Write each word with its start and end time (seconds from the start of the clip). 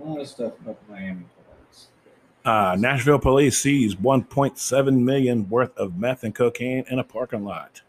Lot 0.00 0.20
of 0.20 0.28
stuff 0.28 0.52
about 0.60 0.78
Miami 0.88 1.24
police. 1.34 1.86
Uh, 2.44 2.76
Nashville 2.78 3.18
police 3.18 3.58
seize 3.58 3.94
1.7 3.96 5.00
million 5.00 5.48
worth 5.48 5.76
of 5.76 5.98
meth 5.98 6.24
and 6.24 6.34
cocaine 6.34 6.84
in 6.88 6.98
a 6.98 7.04
parking 7.04 7.44
lot. 7.44 7.82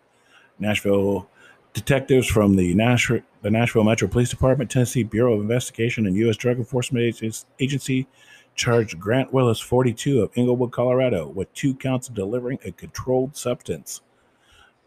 Nashville 0.58 1.30
detectives 1.74 2.28
from 2.28 2.56
the 2.56 2.74
Nashville, 2.74 3.22
the 3.42 3.52
Nashville 3.52 3.84
Metro 3.84 4.08
Police 4.08 4.30
Department, 4.30 4.70
Tennessee 4.70 5.04
Bureau 5.04 5.34
of 5.34 5.42
Investigation, 5.42 6.06
and 6.06 6.16
U.S. 6.18 6.36
Drug 6.36 6.58
Enforcement 6.58 7.22
Agency 7.60 8.08
charged 8.56 9.00
Grant 9.00 9.32
Willis, 9.32 9.60
42, 9.60 10.22
of 10.22 10.32
Englewood, 10.36 10.72
Colorado, 10.72 11.28
with 11.30 11.54
two 11.54 11.74
counts 11.74 12.10
of 12.10 12.16
delivering 12.16 12.60
a 12.66 12.72
controlled 12.72 13.38
substance. 13.38 14.02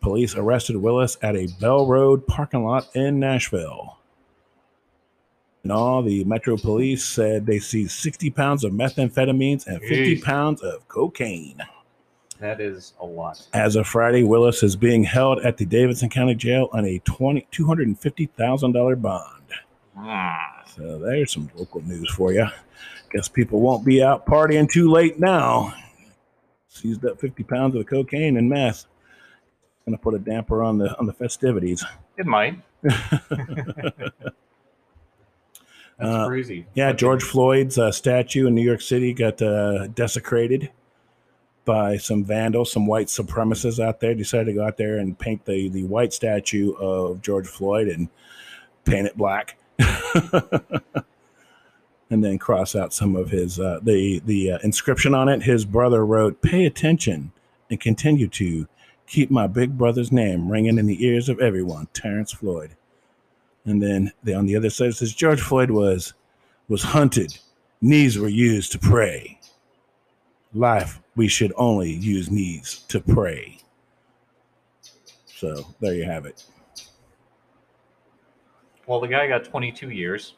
Police 0.00 0.34
arrested 0.34 0.76
Willis 0.76 1.16
at 1.22 1.36
a 1.36 1.48
Bell 1.60 1.86
Road 1.86 2.26
parking 2.26 2.64
lot 2.64 2.88
in 2.94 3.18
Nashville. 3.20 3.98
And 5.62 5.70
all 5.70 6.02
the 6.02 6.24
Metro 6.24 6.56
Police 6.56 7.04
said 7.04 7.46
they 7.46 7.58
seized 7.60 7.92
60 7.92 8.30
pounds 8.30 8.64
of 8.64 8.72
methamphetamines 8.72 9.66
and 9.66 9.80
50 9.80 10.16
Jeez. 10.16 10.22
pounds 10.22 10.60
of 10.62 10.86
cocaine. 10.88 11.58
That 12.40 12.60
is 12.60 12.94
a 13.00 13.06
lot. 13.06 13.46
As 13.54 13.76
of 13.76 13.86
Friday, 13.86 14.24
Willis 14.24 14.64
is 14.64 14.74
being 14.74 15.04
held 15.04 15.38
at 15.44 15.58
the 15.58 15.64
Davidson 15.64 16.08
County 16.10 16.34
Jail 16.34 16.68
on 16.72 16.84
a 16.84 16.98
20, 17.00 17.46
$250,000 17.52 19.00
bond. 19.00 19.42
Ah, 19.96 20.62
So 20.66 20.98
there's 20.98 21.30
some 21.32 21.48
local 21.54 21.80
news 21.82 22.10
for 22.10 22.32
you. 22.32 22.46
Guess 23.12 23.28
people 23.28 23.60
won't 23.60 23.84
be 23.84 24.02
out 24.02 24.26
partying 24.26 24.68
too 24.68 24.90
late 24.90 25.20
now. 25.20 25.72
Seized 26.66 27.04
up 27.06 27.20
50 27.20 27.44
pounds 27.44 27.76
of 27.76 27.86
cocaine 27.86 28.36
and 28.38 28.48
meth. 28.48 28.86
Gonna 29.86 29.98
put 29.98 30.14
a 30.14 30.18
damper 30.18 30.62
on 30.62 30.78
the 30.78 30.96
on 30.98 31.06
the 31.06 31.12
festivities. 31.12 31.84
it 32.16 32.24
might. 32.26 32.58
That's 36.02 36.14
Uh, 36.16 36.26
crazy. 36.26 36.66
Yeah, 36.74 36.92
George 36.92 37.22
Floyd's 37.22 37.78
uh, 37.78 37.92
statue 37.92 38.46
in 38.48 38.54
New 38.54 38.62
York 38.62 38.80
City 38.80 39.12
got 39.14 39.40
uh, 39.40 39.86
desecrated 39.88 40.70
by 41.64 41.96
some 41.96 42.24
vandals, 42.24 42.72
some 42.72 42.86
white 42.86 43.06
supremacists 43.06 43.78
out 43.82 44.00
there. 44.00 44.14
Decided 44.14 44.46
to 44.46 44.52
go 44.54 44.64
out 44.66 44.76
there 44.78 44.98
and 44.98 45.16
paint 45.18 45.44
the 45.44 45.68
the 45.68 45.84
white 45.84 46.12
statue 46.12 46.72
of 46.74 47.22
George 47.22 47.46
Floyd 47.46 47.86
and 47.86 48.08
paint 48.84 49.06
it 49.06 49.16
black, 49.16 49.56
and 52.10 52.24
then 52.24 52.38
cross 52.38 52.74
out 52.74 52.92
some 52.92 53.14
of 53.16 53.30
his 53.30 53.60
uh, 53.60 53.78
the 53.82 54.20
the 54.26 54.52
uh, 54.52 54.58
inscription 54.64 55.14
on 55.14 55.28
it. 55.28 55.42
His 55.44 55.64
brother 55.64 56.04
wrote, 56.04 56.42
"Pay 56.42 56.66
attention 56.66 57.32
and 57.70 57.78
continue 57.80 58.26
to 58.28 58.66
keep 59.06 59.30
my 59.30 59.46
big 59.46 59.78
brother's 59.78 60.10
name 60.12 60.50
ringing 60.50 60.78
in 60.78 60.86
the 60.86 61.04
ears 61.04 61.28
of 61.28 61.38
everyone." 61.40 61.86
Terrence 61.92 62.32
Floyd. 62.32 62.76
And 63.64 63.82
then 63.82 64.12
the, 64.24 64.34
on 64.34 64.46
the 64.46 64.56
other 64.56 64.70
side 64.70 64.88
it 64.88 64.96
says 64.96 65.14
George 65.14 65.40
Floyd 65.40 65.70
was 65.70 66.14
was 66.68 66.82
hunted. 66.82 67.38
Knees 67.80 68.18
were 68.18 68.28
used 68.28 68.72
to 68.72 68.78
pray. 68.78 69.38
Life, 70.54 71.00
we 71.16 71.28
should 71.28 71.52
only 71.56 71.92
use 71.92 72.30
knees 72.30 72.84
to 72.88 73.00
pray. 73.00 73.58
So 75.26 75.66
there 75.80 75.94
you 75.94 76.04
have 76.04 76.24
it. 76.24 76.44
Well, 78.86 79.00
the 79.00 79.08
guy 79.08 79.26
got 79.26 79.44
22 79.44 79.90
years. 79.90 80.34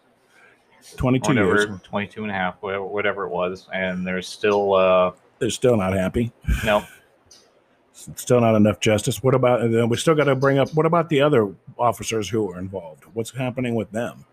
22 0.96 1.28
whatever, 1.28 1.48
years. 1.48 1.80
22 1.82 2.22
and 2.22 2.30
a 2.30 2.34
half, 2.34 2.56
whatever, 2.60 2.84
whatever 2.84 3.24
it 3.24 3.30
was. 3.30 3.68
And 3.72 4.06
there's 4.06 4.28
still, 4.28 4.74
uh, 4.74 5.12
They're 5.38 5.50
still 5.50 5.76
not 5.76 5.92
happy. 5.92 6.32
no, 6.64 6.84
Still 7.96 8.40
not 8.40 8.56
enough 8.56 8.80
justice. 8.80 9.22
What 9.22 9.34
about, 9.34 9.70
then 9.70 9.88
we 9.88 9.96
still 9.96 10.16
got 10.16 10.24
to 10.24 10.34
bring 10.34 10.58
up, 10.58 10.74
what 10.74 10.84
about 10.84 11.08
the 11.08 11.20
other 11.20 11.54
officers 11.78 12.28
who 12.28 12.42
were 12.42 12.58
involved? 12.58 13.04
What's 13.14 13.30
happening 13.30 13.74
with 13.76 13.90
them? 13.92 14.24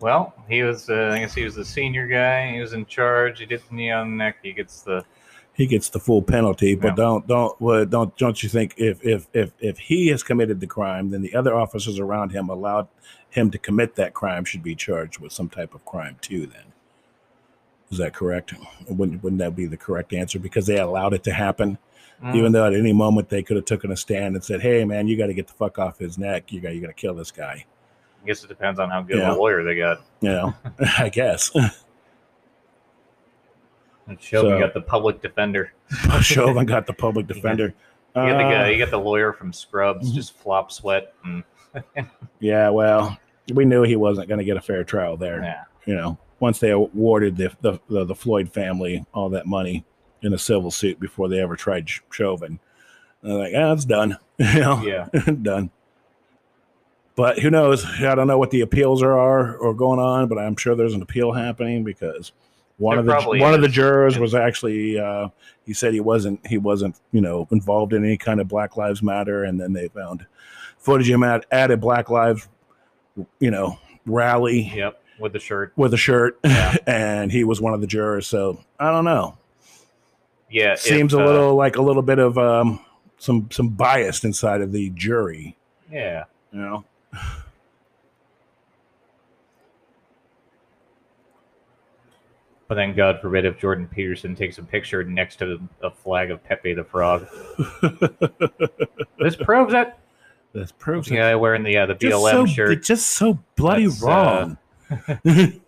well, 0.00 0.32
he 0.48 0.62
was, 0.62 0.88
uh, 0.88 1.10
I 1.12 1.18
guess 1.18 1.34
he 1.34 1.44
was 1.44 1.54
the 1.54 1.64
senior 1.64 2.06
guy. 2.06 2.52
He 2.52 2.60
was 2.60 2.72
in 2.72 2.86
charge. 2.86 3.38
He 3.38 3.44
did 3.46 3.60
the 3.68 3.74
knee 3.74 3.90
on 3.90 4.10
the 4.12 4.16
neck. 4.16 4.36
He 4.42 4.52
gets 4.54 4.80
the, 4.80 5.04
He 5.52 5.66
gets 5.66 5.90
the 5.90 6.00
full 6.00 6.22
penalty, 6.22 6.74
but 6.74 6.88
Yeah. 6.88 6.94
don't 6.94 7.26
don't 7.26 7.60
well, 7.60 7.84
don't 7.84 8.16
don't 8.16 8.42
you 8.42 8.48
think 8.48 8.72
if 8.78 9.04
if 9.04 9.26
if 9.34 9.52
if 9.60 9.78
he 9.78 10.08
has 10.08 10.22
committed 10.22 10.58
the 10.60 10.66
crime, 10.66 11.10
then 11.10 11.20
the 11.20 11.34
other 11.34 11.54
officers 11.54 11.98
around 11.98 12.30
him 12.30 12.48
allowed 12.48 12.88
him 13.28 13.50
to 13.50 13.58
commit 13.58 13.94
that 13.96 14.14
crime 14.14 14.46
should 14.46 14.62
be 14.62 14.74
charged 14.74 15.18
with 15.18 15.32
some 15.32 15.50
type 15.50 15.74
of 15.74 15.84
crime 15.84 16.16
too. 16.22 16.46
Then 16.46 16.69
is 17.90 17.98
that 17.98 18.14
correct? 18.14 18.54
Wouldn't 18.88 19.22
wouldn't 19.22 19.40
that 19.40 19.56
be 19.56 19.66
the 19.66 19.76
correct 19.76 20.12
answer? 20.12 20.38
Because 20.38 20.66
they 20.66 20.78
allowed 20.78 21.12
it 21.14 21.22
to 21.24 21.32
happen, 21.32 21.78
Mm, 22.22 22.36
even 22.36 22.52
though 22.52 22.66
at 22.66 22.74
any 22.74 22.92
moment 22.92 23.30
they 23.30 23.42
could 23.42 23.56
have 23.56 23.64
taken 23.64 23.90
a 23.90 23.96
stand 23.96 24.34
and 24.34 24.44
said, 24.44 24.60
"Hey, 24.60 24.84
man, 24.84 25.08
you 25.08 25.16
got 25.16 25.26
to 25.28 25.34
get 25.34 25.46
the 25.46 25.54
fuck 25.54 25.78
off 25.78 25.98
his 25.98 26.18
neck. 26.18 26.52
You 26.52 26.60
got 26.60 26.74
you 26.74 26.80
got 26.82 26.88
to 26.88 26.92
kill 26.92 27.14
this 27.14 27.30
guy." 27.30 27.64
I 28.22 28.26
guess 28.26 28.44
it 28.44 28.48
depends 28.48 28.78
on 28.78 28.90
how 28.90 29.00
good 29.02 29.16
Yeah. 29.18 29.32
a 29.32 29.36
lawyer 29.36 29.62
they 29.64 29.74
got. 29.76 30.02
You 30.20 30.28
know, 30.28 30.54
I 30.98 31.08
guess. 31.08 31.50
And 34.06 34.20
Shelby 34.20 34.50
So- 34.50 34.58
got 34.58 34.74
the 34.74 34.80
public 34.82 35.22
defender. 35.22 35.72
Chauvin 36.20 36.66
got 36.66 36.86
the 36.86 36.92
public 36.92 37.26
defender. 37.28 37.74
You 38.14 38.22
got 38.22 38.38
the 38.38 38.44
Uh, 38.44 38.50
guy, 38.50 38.68
you 38.70 38.78
got 38.78 38.90
the 38.90 38.98
lawyer 38.98 39.32
from 39.32 39.52
Scrubs, 39.52 40.10
Mhm. 40.10 40.14
just 40.14 40.36
flop 40.36 40.72
sweat. 40.72 41.14
And, 41.24 41.44
Yeah, 42.40 42.70
well, 42.70 43.16
we 43.54 43.64
knew 43.64 43.82
he 43.84 43.94
wasn't 43.96 44.28
going 44.28 44.38
to 44.38 44.44
get 44.44 44.56
a 44.56 44.60
fair 44.60 44.82
trial 44.84 45.16
there. 45.16 45.40
yeah. 45.42 45.62
You 45.86 45.94
know, 45.94 46.18
once 46.40 46.58
they 46.58 46.70
awarded 46.70 47.36
the, 47.36 47.52
the 47.60 47.78
the 47.88 48.04
the 48.04 48.14
Floyd 48.14 48.52
family 48.52 49.04
all 49.14 49.28
that 49.30 49.46
money 49.46 49.84
in 50.22 50.32
a 50.32 50.38
civil 50.38 50.70
suit 50.70 50.98
before 51.00 51.28
they 51.28 51.40
ever 51.40 51.56
tried 51.56 51.86
Ch- 51.86 52.02
Chauvin, 52.10 52.58
they're 53.22 53.34
like, 53.34 53.52
ah, 53.56 53.72
it's 53.72 53.84
done. 53.84 54.18
you 54.38 54.60
know, 54.60 54.82
Yeah. 54.82 55.08
done. 55.42 55.70
But 57.16 57.38
who 57.38 57.50
knows? 57.50 57.84
I 57.84 58.14
don't 58.14 58.26
know 58.26 58.38
what 58.38 58.50
the 58.50 58.62
appeals 58.62 59.02
are, 59.02 59.18
are 59.18 59.56
or 59.56 59.74
going 59.74 59.98
on, 60.00 60.28
but 60.28 60.38
I'm 60.38 60.56
sure 60.56 60.74
there's 60.74 60.94
an 60.94 61.02
appeal 61.02 61.32
happening 61.32 61.84
because 61.84 62.32
one 62.78 63.04
There 63.04 63.16
of 63.16 63.24
the 63.24 63.38
one 63.38 63.52
of 63.52 63.60
the 63.60 63.68
jurors 63.68 64.18
was 64.18 64.34
actually 64.34 64.98
uh, 64.98 65.28
he 65.66 65.74
said 65.74 65.92
he 65.92 66.00
wasn't 66.00 66.46
he 66.46 66.56
wasn't 66.56 66.96
you 67.12 67.20
know 67.20 67.46
involved 67.50 67.92
in 67.92 68.04
any 68.04 68.16
kind 68.16 68.40
of 68.40 68.48
Black 68.48 68.76
Lives 68.78 69.02
Matter, 69.02 69.44
and 69.44 69.60
then 69.60 69.74
they 69.74 69.88
found 69.88 70.24
footage 70.78 71.08
of 71.10 71.14
him 71.16 71.22
at, 71.22 71.44
at 71.50 71.70
a 71.70 71.76
Black 71.76 72.08
Lives 72.08 72.48
you 73.38 73.50
know 73.50 73.78
rally 74.06 74.72
Yep. 74.74 74.99
With 75.20 75.32
the 75.32 75.38
shirt. 75.38 75.72
with 75.76 75.92
a 75.94 75.98
shirt, 75.98 76.38
Yeah. 76.44 76.76
and 76.86 77.30
he 77.30 77.44
was 77.44 77.60
one 77.60 77.74
of 77.74 77.80
the 77.80 77.86
jurors. 77.86 78.26
So 78.26 78.60
I 78.78 78.90
don't 78.90 79.04
know. 79.04 79.36
Yeah. 80.50 80.74
Seems 80.74 81.12
if, 81.12 81.20
a 81.20 81.22
uh, 81.22 81.26
little 81.26 81.54
like 81.54 81.76
a 81.76 81.82
little 81.82 82.02
bit 82.02 82.18
of 82.18 82.38
um, 82.38 82.84
some 83.18 83.48
some 83.50 83.68
bias 83.68 84.24
inside 84.24 84.60
of 84.62 84.72
the 84.72 84.90
jury. 84.90 85.56
yeah. 85.90 86.24
You 86.52 86.60
know. 86.60 86.84
But 92.70 92.76
then, 92.76 92.94
God 92.94 93.20
forbid, 93.20 93.44
if 93.44 93.58
Jordan 93.58 93.88
Peterson 93.88 94.36
takes 94.36 94.58
a 94.58 94.62
picture 94.62 95.02
next 95.02 95.40
to 95.40 95.58
a 95.82 95.90
flag 95.90 96.30
of 96.30 96.42
Pepe 96.44 96.72
the 96.72 96.84
Frog. 96.84 97.26
this 99.18 99.34
proves 99.34 99.74
it. 99.74 99.92
This 100.52 100.70
proves 100.70 101.10
yeah, 101.10 101.14
it. 101.14 101.18
guy 101.18 101.34
wearing 101.34 101.64
the 101.64 101.76
uh, 101.76 101.86
the 101.86 101.96
BLM 101.96 102.30
so, 102.30 102.46
shirt 102.46 102.70
It's 102.70 102.86
just 102.86 103.08
so 103.08 103.40
bloody 103.56 103.86
That's, 103.86 104.04
uh, 104.04 104.06
wrong. 104.06 104.58
because 105.24 105.60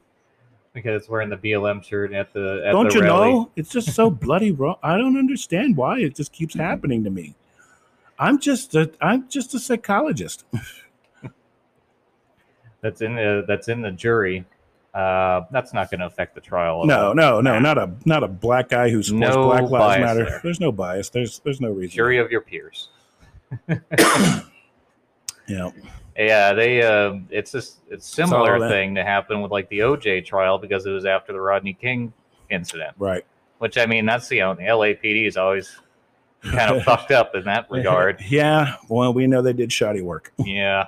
it's 0.74 1.08
wearing 1.08 1.28
the 1.30 1.36
BLM 1.36 1.82
shirt 1.84 2.12
at 2.12 2.32
the 2.32 2.62
at 2.66 2.72
don't 2.72 2.88
the 2.88 2.94
you 2.94 3.02
rally. 3.02 3.30
know? 3.32 3.50
It's 3.56 3.70
just 3.70 3.92
so 3.94 4.10
bloody 4.10 4.50
wrong. 4.52 4.76
I 4.82 4.96
don't 4.98 5.16
understand 5.18 5.76
why 5.76 5.98
it 6.00 6.14
just 6.14 6.32
keeps 6.32 6.54
Mm-hmm. 6.54 6.62
happening 6.64 7.04
to 7.04 7.10
me. 7.10 7.34
I'm 8.18 8.38
just 8.38 8.74
a 8.74 8.90
I'm 9.00 9.28
just 9.28 9.54
a 9.54 9.58
psychologist. 9.58 10.44
That's 12.80 13.00
in 13.00 13.14
the 13.14 13.44
that's 13.46 13.68
in 13.68 13.80
the 13.80 13.92
jury. 13.92 14.44
Uh, 14.92 15.42
that's 15.52 15.72
not 15.72 15.88
going 15.90 16.00
to 16.00 16.06
affect 16.06 16.34
the 16.34 16.40
trial. 16.40 16.84
No, 16.84 17.12
no, 17.12 17.40
no, 17.40 17.58
not 17.60 17.78
a 17.78 17.94
not 18.04 18.24
a 18.24 18.28
black 18.28 18.68
guy 18.70 18.90
who 18.90 19.02
supports 19.04 19.36
No 19.36 19.44
Black 19.46 19.70
Lives 19.70 20.00
Matter. 20.02 20.24
there. 20.24 20.40
There's 20.42 20.58
no 20.60 20.72
bias. 20.72 21.08
There's 21.08 21.38
there's 21.44 21.60
no 21.60 21.70
reason. 21.70 21.94
jury 21.94 22.18
of 22.18 22.30
your 22.32 22.40
peers. 22.40 22.88
Yeah. 25.48 25.70
Yeah, 26.16 26.52
they. 26.52 26.82
Uh, 26.82 27.14
it's 27.30 27.52
just 27.52 27.78
it's 27.90 28.06
similar 28.06 28.58
that- 28.60 28.68
thing 28.68 28.94
to 28.96 29.04
happen 29.04 29.40
with 29.42 29.50
like 29.52 29.68
the 29.68 29.80
OJ 29.80 30.24
trial 30.24 30.58
because 30.58 30.84
it 30.86 30.90
was 30.90 31.04
after 31.04 31.32
the 31.32 31.40
Rodney 31.40 31.72
King 31.74 32.12
incident. 32.50 32.94
Right. 32.98 33.24
Which 33.58 33.78
I 33.78 33.86
mean, 33.86 34.04
that's 34.06 34.30
you 34.30 34.40
know 34.40 34.54
the 34.54 34.62
LAPD 34.64 35.26
is 35.26 35.36
always 35.36 35.74
kind 36.42 36.76
of 36.76 36.82
fucked 36.84 37.12
up 37.12 37.34
in 37.34 37.44
that 37.44 37.70
regard. 37.70 38.20
Yeah. 38.28 38.74
Well, 38.88 39.14
we 39.14 39.26
know 39.26 39.40
they 39.42 39.52
did 39.52 39.72
shoddy 39.72 40.02
work. 40.02 40.32
Yeah. 40.44 40.86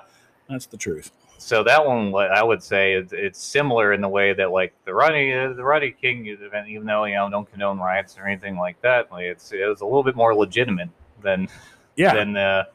That's 0.49 0.67
the 0.67 0.77
truth. 0.77 1.11
So 1.37 1.63
that 1.63 1.85
one, 1.85 2.13
I 2.15 2.43
would 2.43 2.61
say, 2.63 2.93
is 2.93 3.11
it's 3.11 3.41
similar 3.41 3.93
in 3.93 4.01
the 4.01 4.07
way 4.09 4.33
that 4.33 4.51
like 4.51 4.73
the 4.85 4.93
Rodney 4.93 5.33
uh, 5.33 5.53
the 5.53 5.63
Rodney 5.63 5.91
King 5.99 6.27
event, 6.27 6.69
even 6.69 6.85
though 6.85 7.05
you 7.05 7.15
know 7.15 7.29
don't 7.29 7.49
condone 7.49 7.79
riots 7.79 8.17
or 8.17 8.27
anything 8.27 8.57
like 8.57 8.79
that, 8.81 9.11
like 9.11 9.23
it's 9.23 9.51
it 9.51 9.65
was 9.67 9.81
a 9.81 9.85
little 9.85 10.03
bit 10.03 10.15
more 10.15 10.35
legitimate 10.35 10.89
than 11.23 11.47
Yeah. 11.95 12.13
than 12.13 12.37
uh, 12.37 12.65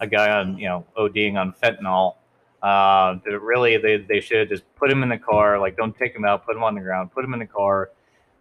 a 0.00 0.06
guy 0.06 0.30
on 0.30 0.58
you 0.58 0.68
know 0.68 0.86
ODing 0.96 1.36
on 1.36 1.52
fentanyl. 1.52 2.14
Uh, 2.62 3.16
really 3.40 3.76
they 3.76 3.98
they 3.98 4.20
should 4.20 4.48
just 4.48 4.64
put 4.76 4.90
him 4.90 5.02
in 5.02 5.08
the 5.08 5.18
car, 5.18 5.58
like 5.58 5.76
don't 5.76 5.96
take 5.96 6.14
him 6.14 6.24
out, 6.24 6.44
put 6.44 6.56
him 6.56 6.64
on 6.64 6.74
the 6.74 6.80
ground, 6.80 7.12
put 7.12 7.24
him 7.24 7.32
in 7.32 7.38
the 7.38 7.46
car, 7.46 7.90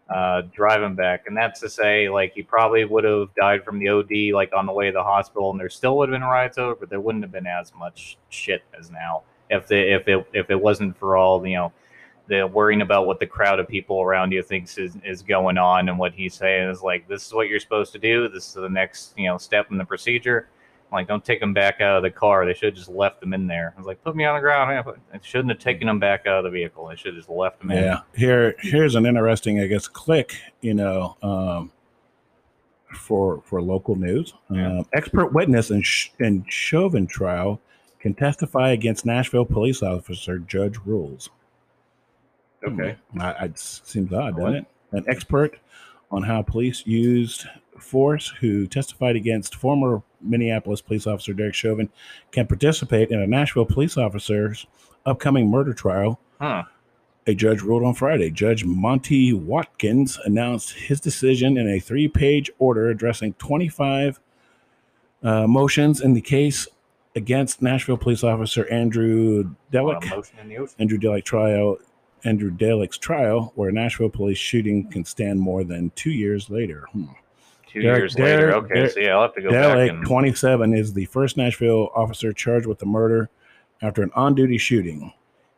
uh, 0.09 0.41
drive 0.53 0.81
him 0.81 0.95
back, 0.95 1.25
and 1.27 1.37
that's 1.37 1.59
to 1.59 1.69
say 1.69 2.09
like 2.09 2.33
he 2.33 2.41
probably 2.41 2.83
would 2.83 3.03
have 3.03 3.33
died 3.35 3.63
from 3.63 3.77
the 3.77 3.89
OD 3.89 4.33
like 4.33 4.51
on 4.55 4.65
the 4.65 4.71
way 4.71 4.87
to 4.87 4.91
the 4.91 5.03
hospital, 5.03 5.51
and 5.51 5.59
there 5.59 5.69
still 5.69 5.97
would 5.97 6.09
have 6.09 6.15
been 6.15 6.27
riots 6.27 6.57
over, 6.57 6.75
but 6.75 6.89
there 6.89 6.99
wouldn't 6.99 7.23
have 7.23 7.31
been 7.31 7.47
as 7.47 7.71
much 7.75 8.17
shit 8.29 8.63
as 8.77 8.89
now. 8.89 9.23
If 9.49 9.67
the 9.67 9.77
if 9.77 10.07
it 10.07 10.27
if 10.33 10.49
it 10.49 10.59
wasn't 10.59 10.97
for 10.97 11.15
all 11.15 11.45
you 11.45 11.55
know 11.55 11.73
the 12.27 12.45
worrying 12.45 12.81
about 12.81 13.07
what 13.07 13.19
the 13.19 13.27
crowd 13.27 13.59
of 13.59 13.67
people 13.67 14.01
around 14.01 14.33
you 14.33 14.43
thinks 14.43 14.77
is, 14.77 14.97
is 15.05 15.21
going 15.21 15.57
on 15.57 15.87
and 15.87 15.97
what 15.97 16.13
he's 16.13 16.33
saying 16.33 16.69
is 16.69 16.81
like 16.81 17.07
this 17.07 17.25
is 17.25 17.33
what 17.33 17.47
you're 17.47 17.59
supposed 17.59 17.93
to 17.93 17.99
do. 17.99 18.27
This 18.27 18.47
is 18.47 18.53
the 18.55 18.67
next 18.67 19.13
you 19.15 19.27
know 19.27 19.37
step 19.37 19.67
in 19.69 19.77
the 19.77 19.85
procedure 19.85 20.49
I'm 20.91 20.95
like 20.95 21.07
don't 21.07 21.23
take 21.25 21.39
them 21.39 21.53
back 21.53 21.81
out 21.81 21.97
of 21.97 22.03
the 22.03 22.09
car 22.11 22.45
they 22.45 22.53
should 22.53 22.67
have 22.67 22.75
just 22.75 22.89
left 22.89 23.19
them 23.19 23.33
in 23.33 23.45
there 23.47 23.73
i 23.75 23.79
was 23.79 23.85
like 23.87 24.01
put 24.03 24.15
me 24.15 24.23
on 24.25 24.35
the 24.35 24.41
ground 24.41 24.71
I 25.13 25.19
shouldn't 25.21 25.49
have 25.49 25.59
taken 25.59 25.87
them 25.87 25.99
back 25.99 26.25
out 26.25 26.37
of 26.39 26.43
the 26.45 26.49
vehicle 26.49 26.87
they 26.87 26.95
should 26.95 27.07
have 27.13 27.15
just 27.15 27.29
left 27.29 27.59
them 27.59 27.71
in 27.71 27.83
Yeah. 27.83 27.99
Here, 28.15 28.55
here's 28.59 28.95
an 28.95 29.05
interesting, 29.05 29.59
I 29.59 29.67
guess, 29.67 29.87
click. 29.87 30.35
You 30.61 30.73
know, 30.75 31.17
um, 31.21 31.71
for 32.95 33.41
for 33.45 33.61
local 33.61 33.95
news, 33.95 34.33
Yeah. 34.49 34.79
um, 34.79 34.85
expert 34.93 35.33
witness 35.33 35.69
in 35.71 35.81
Sh- 35.81 36.09
in 36.19 36.45
Chauvin 36.47 37.05
trial 37.05 37.59
can 37.99 38.13
testify 38.13 38.69
against 38.69 39.05
Nashville 39.05 39.45
police 39.45 39.83
officer. 39.83 40.39
Judge 40.39 40.77
rules. 40.85 41.29
okay 42.65 42.95
Hmm. 43.11 43.21
I, 43.21 43.31
it 43.45 43.59
seems 43.59 44.13
odd, 44.13 44.37
doesn't 44.37 44.55
it? 44.55 44.65
An 44.93 45.03
expert 45.09 45.57
on 46.11 46.23
how 46.23 46.41
police 46.41 46.87
used 46.87 47.45
force 47.81 48.27
who 48.39 48.67
testified 48.67 49.15
against 49.15 49.55
former 49.55 50.01
Minneapolis 50.21 50.81
police 50.81 51.07
officer 51.07 51.33
Derek 51.33 51.53
Chauvin 51.53 51.89
can 52.31 52.47
participate 52.47 53.09
in 53.09 53.21
a 53.21 53.27
Nashville 53.27 53.65
police 53.65 53.97
officer's 53.97 54.67
upcoming 55.05 55.49
murder 55.49 55.73
trial 55.73 56.19
huh 56.39 56.63
a 57.27 57.35
judge 57.35 57.61
ruled 57.61 57.83
on 57.83 57.93
Friday. 57.93 58.31
Judge 58.31 58.63
Monte 58.63 59.33
Watkins 59.33 60.17
announced 60.23 60.71
his 60.71 61.01
decision 61.01 61.57
in 61.57 61.67
a 61.67 61.79
three 61.79 62.07
page 62.07 62.49
order 62.57 62.89
addressing 62.89 63.33
25 63.33 64.19
uh, 65.23 65.45
motions 65.45 65.99
in 65.99 66.13
the 66.13 66.21
case 66.21 66.67
against 67.15 67.61
Nashville 67.61 67.97
police 67.97 68.23
officer 68.23 68.67
Andrew 68.71 69.51
Delick. 69.71 70.05
a 70.05 70.15
motion 70.15 70.39
in 70.39 70.47
the 70.47 70.57
ocean 70.57 70.75
Andrew 70.79 70.97
Delick 70.97 71.25
trial. 71.25 71.77
Andrew 72.23 72.49
Delick's 72.49 72.97
trial, 72.97 73.51
where 73.55 73.69
a 73.69 73.71
Nashville 73.71 74.09
police 74.09 74.39
shooting 74.39 74.89
can 74.89 75.05
stand 75.05 75.39
more 75.39 75.63
than 75.63 75.91
two 75.91 76.11
years 76.11 76.49
later. 76.49 76.87
Hmm. 76.91 77.05
Two 77.71 77.81
Derek- 77.81 77.99
years 77.99 78.17
later 78.17 78.53
okay 78.53 78.73
Derek- 78.75 78.91
so 78.91 78.99
yeah 78.99 79.15
i'll 79.15 79.21
have 79.23 79.35
to 79.35 79.41
go 79.41 79.49
back 79.51 79.89
and 79.89 80.05
27, 80.05 80.73
is 80.73 80.93
the 80.93 81.05
first 81.05 81.37
Nashville 81.37 81.91
officer 81.95 82.31
charged 82.33 82.65
with 82.65 82.79
the 82.79 82.85
murder 82.85 83.29
after 83.81 84.01
an 84.01 84.11
on 84.15 84.35
duty 84.35 84.57
shooting. 84.57 85.13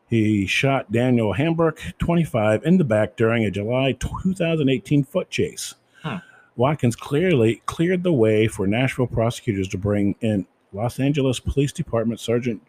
He 0.08 0.44
shot 0.46 0.90
Daniel 0.90 1.34
Hambrick, 1.34 1.96
25, 1.98 2.64
in 2.64 2.78
the 2.78 2.84
back 2.84 3.16
during 3.16 3.44
a 3.44 3.50
July 3.50 3.92
2018 3.92 5.04
foot 5.04 5.30
chase. 5.30 5.74
Hmm. 6.02 6.16
Watkins 6.56 6.96
clearly 6.96 7.62
cleared 7.66 8.02
the 8.02 8.12
way 8.12 8.48
for 8.48 8.66
Nashville 8.66 9.06
prosecutors 9.06 9.68
to 9.68 9.78
bring 9.78 10.16
in 10.20 10.46
Los 10.72 10.98
Angeles 10.98 11.38
Police 11.38 11.72
Department 11.72 12.18
Sergeant 12.18 12.60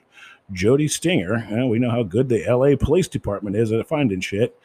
Jody 0.52 0.88
Stinger. 0.88 1.38
uh, 1.52 1.66
we 1.66 1.80
know 1.80 1.90
how 1.90 2.04
good 2.04 2.30
the 2.30 2.44
LA 2.48 2.76
Police 2.78 3.08
Department 3.08 3.56
is 3.56 3.72
at 3.72 3.88
finding 3.88 4.22
shit. 4.22 4.58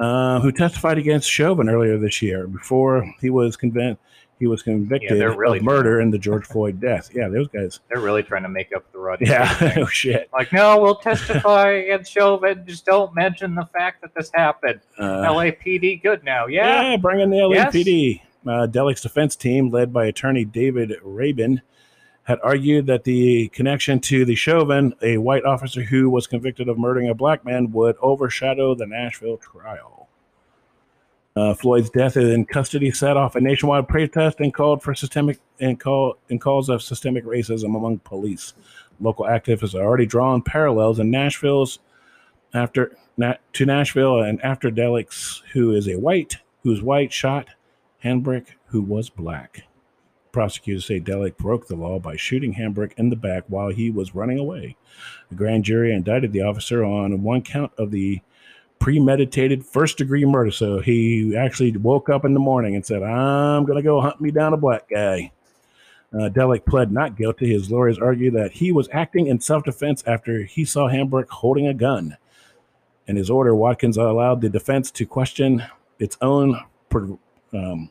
Uh, 0.00 0.40
who 0.40 0.50
testified 0.50 0.96
against 0.96 1.28
Chauvin 1.28 1.68
earlier 1.68 1.98
this 1.98 2.22
year 2.22 2.46
before 2.46 3.12
he 3.20 3.28
was 3.28 3.56
convinced 3.56 4.00
he 4.40 4.46
was 4.46 4.62
convicted 4.62 5.20
they're 5.20 5.36
really 5.36 5.58
of 5.58 5.64
murder 5.64 6.00
in 6.00 6.10
the 6.10 6.18
George 6.18 6.46
Floyd 6.46 6.80
death. 6.80 7.10
Yeah, 7.14 7.28
those 7.28 7.48
guys. 7.48 7.80
they're 7.90 8.00
really 8.00 8.22
trying 8.22 8.42
to 8.42 8.48
make 8.48 8.74
up 8.74 8.90
the 8.90 8.98
Rodney 8.98 9.28
Yeah, 9.28 9.74
oh 9.76 9.84
shit. 9.86 10.30
Like, 10.32 10.50
no, 10.50 10.80
we'll 10.80 10.96
testify 10.96 11.72
against 11.72 12.10
Chauvin. 12.10 12.64
Just 12.66 12.86
don't 12.86 13.14
mention 13.14 13.54
the 13.54 13.66
fact 13.66 14.00
that 14.00 14.14
this 14.14 14.30
happened. 14.32 14.80
Uh, 14.98 15.26
LAPD 15.26 16.02
good 16.02 16.24
now. 16.24 16.46
Yeah. 16.46 16.92
yeah, 16.92 16.96
bring 16.96 17.20
in 17.20 17.28
the 17.28 17.36
Yes. 17.52 17.74
LAPD. 17.74 18.22
Uh, 18.46 18.66
Delick's 18.66 19.02
defense 19.02 19.36
team, 19.36 19.68
led 19.68 19.92
by 19.92 20.06
attorney 20.06 20.46
David 20.46 20.94
Raybin, 21.04 21.60
had 22.24 22.38
argued 22.42 22.86
that 22.86 23.04
the 23.04 23.48
connection 23.48 23.98
to 24.00 24.24
the 24.24 24.34
Chauvin, 24.34 24.94
a 25.02 25.18
white 25.18 25.44
officer 25.44 25.82
who 25.82 26.10
was 26.10 26.26
convicted 26.26 26.68
of 26.68 26.78
murdering 26.78 27.08
a 27.08 27.14
black 27.14 27.44
man, 27.44 27.72
would 27.72 27.96
overshadow 28.00 28.74
the 28.74 28.86
Nashville 28.86 29.38
trial. 29.38 30.08
Uh, 31.36 31.54
Floyd's 31.54 31.90
death 31.90 32.16
in 32.16 32.44
custody 32.44 32.90
set 32.90 33.16
off 33.16 33.36
a 33.36 33.40
nationwide 33.40 33.88
protest 33.88 34.40
and 34.40 34.52
called 34.52 34.82
for 34.82 34.94
systemic 34.94 35.38
and 35.60 35.78
call 35.78 36.18
and 36.28 36.40
calls 36.40 36.68
of 36.68 36.82
systemic 36.82 37.24
racism 37.24 37.76
among 37.76 37.98
police. 38.00 38.52
Local 39.00 39.24
activists 39.24 39.74
are 39.74 39.82
already 39.82 40.06
drawn 40.06 40.42
parallels 40.42 40.98
in 40.98 41.10
Nashville's 41.10 41.78
after 42.52 42.96
to 43.52 43.66
Nashville 43.66 44.20
and 44.20 44.42
after 44.42 44.70
Delix, 44.70 45.42
who 45.52 45.72
is 45.72 45.88
a 45.88 45.98
white, 45.98 46.36
who's 46.62 46.82
white, 46.82 47.12
shot 47.12 47.48
Hambrick, 48.04 48.46
who 48.66 48.82
was 48.82 49.08
black. 49.08 49.64
Prosecutors 50.32 50.86
say 50.86 51.00
Delick 51.00 51.36
broke 51.36 51.66
the 51.66 51.76
law 51.76 51.98
by 51.98 52.16
shooting 52.16 52.54
Hambrick 52.54 52.92
in 52.96 53.10
the 53.10 53.16
back 53.16 53.44
while 53.48 53.68
he 53.68 53.90
was 53.90 54.14
running 54.14 54.38
away. 54.38 54.76
The 55.28 55.34
grand 55.34 55.64
jury 55.64 55.92
indicted 55.92 56.32
the 56.32 56.42
officer 56.42 56.84
on 56.84 57.22
one 57.22 57.42
count 57.42 57.72
of 57.78 57.90
the 57.90 58.20
premeditated 58.78 59.64
first 59.64 59.98
degree 59.98 60.24
murder. 60.24 60.50
So 60.50 60.80
he 60.80 61.36
actually 61.36 61.76
woke 61.76 62.08
up 62.08 62.24
in 62.24 62.34
the 62.34 62.40
morning 62.40 62.74
and 62.74 62.84
said, 62.84 63.02
I'm 63.02 63.64
going 63.64 63.76
to 63.76 63.82
go 63.82 64.00
hunt 64.00 64.20
me 64.20 64.30
down 64.30 64.52
a 64.52 64.56
black 64.56 64.88
guy. 64.88 65.32
Uh, 66.12 66.28
Delick 66.28 66.64
pled 66.64 66.90
not 66.90 67.16
guilty. 67.16 67.52
His 67.52 67.70
lawyers 67.70 67.98
argue 67.98 68.32
that 68.32 68.52
he 68.52 68.72
was 68.72 68.88
acting 68.92 69.28
in 69.28 69.40
self 69.40 69.62
defense 69.62 70.02
after 70.06 70.42
he 70.42 70.64
saw 70.64 70.88
Hambrick 70.88 71.28
holding 71.28 71.68
a 71.68 71.74
gun. 71.74 72.16
In 73.06 73.16
his 73.16 73.30
order, 73.30 73.54
Watkins 73.54 73.96
allowed 73.96 74.40
the 74.40 74.48
defense 74.48 74.90
to 74.92 75.06
question 75.06 75.64
its 75.98 76.16
own 76.20 76.60
pro- 76.88 77.18
um, 77.52 77.90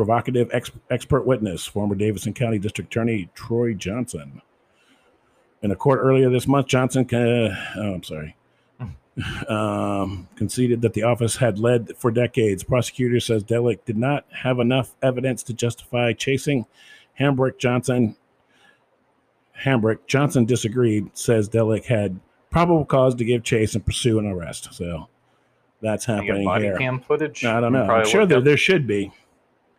provocative 0.00 0.48
ex- 0.50 0.70
expert 0.88 1.26
witness, 1.26 1.66
former 1.66 1.94
Davidson 1.94 2.32
County 2.32 2.58
District 2.58 2.90
Attorney 2.90 3.28
Torry 3.34 3.74
Johnson. 3.74 4.40
In 5.60 5.70
a 5.70 5.76
court 5.76 6.00
earlier 6.02 6.30
this 6.30 6.48
month, 6.48 6.68
Johnson, 6.68 7.06
uh, 7.12 7.54
oh, 7.76 7.92
I'm 7.92 8.02
sorry, 8.02 8.34
um, 9.50 10.26
conceded 10.36 10.80
that 10.80 10.94
the 10.94 11.02
office 11.02 11.36
had 11.36 11.58
led 11.58 11.98
for 11.98 12.10
decades. 12.10 12.64
Prosecutor 12.64 13.20
says 13.20 13.44
Delick 13.44 13.84
did 13.84 13.98
not 13.98 14.24
have 14.32 14.58
enough 14.58 14.96
evidence 15.02 15.42
to 15.42 15.52
justify 15.52 16.14
chasing 16.14 16.64
Hambrick 17.20 17.58
Johnson. 17.58 18.16
Hambrick 19.64 19.98
Johnson 20.06 20.46
disagreed, 20.46 21.10
says 21.12 21.46
Delick 21.46 21.84
had 21.84 22.20
probable 22.48 22.86
cause 22.86 23.14
to 23.16 23.24
give 23.26 23.44
chase 23.44 23.74
and 23.74 23.84
pursue 23.84 24.18
an 24.18 24.24
arrest. 24.24 24.72
So 24.72 25.10
that's 25.82 26.06
happening 26.06 26.46
body 26.46 26.64
here. 26.64 26.78
cam 26.78 27.00
footage. 27.00 27.44
I 27.44 27.60
don't 27.60 27.74
know. 27.74 27.84
I'm 27.84 28.06
sure 28.06 28.24
there, 28.24 28.40
there 28.40 28.56
should 28.56 28.86
be. 28.86 29.12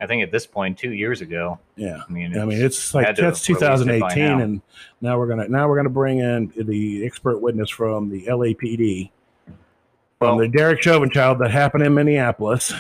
I 0.02 0.08
think 0.08 0.24
at 0.24 0.32
this 0.32 0.48
point, 0.48 0.78
two 0.80 0.94
years 0.94 1.22
ago. 1.22 1.60
Yeah. 1.76 2.02
I 2.08 2.12
mean, 2.12 2.36
I 2.38 2.44
mean, 2.44 2.60
it's 2.60 2.94
like 2.96 3.06
that's 3.16 3.20
have 3.20 3.26
released 3.28 3.50
it 3.50 4.02
by 4.02 4.14
2018, 4.16 4.24
now. 4.26 4.44
and 4.44 4.62
now 5.00 5.18
we're 5.20 5.28
gonna 5.28 5.48
now 5.48 5.68
we're 5.70 5.76
gonna 5.78 5.90
bring 5.90 6.20
in 6.20 6.52
the 6.58 7.06
expert 7.06 7.38
witness 7.40 7.70
from 7.70 8.10
the 8.10 8.26
LAPD 8.26 9.12
from 9.46 9.58
Well- 10.20 10.38
the 10.40 10.48
Derek 10.48 10.82
Chauvin 10.82 11.10
child 11.12 11.38
that 11.40 11.52
happened 11.52 11.84
in 11.84 11.94
Minneapolis. 11.94 12.74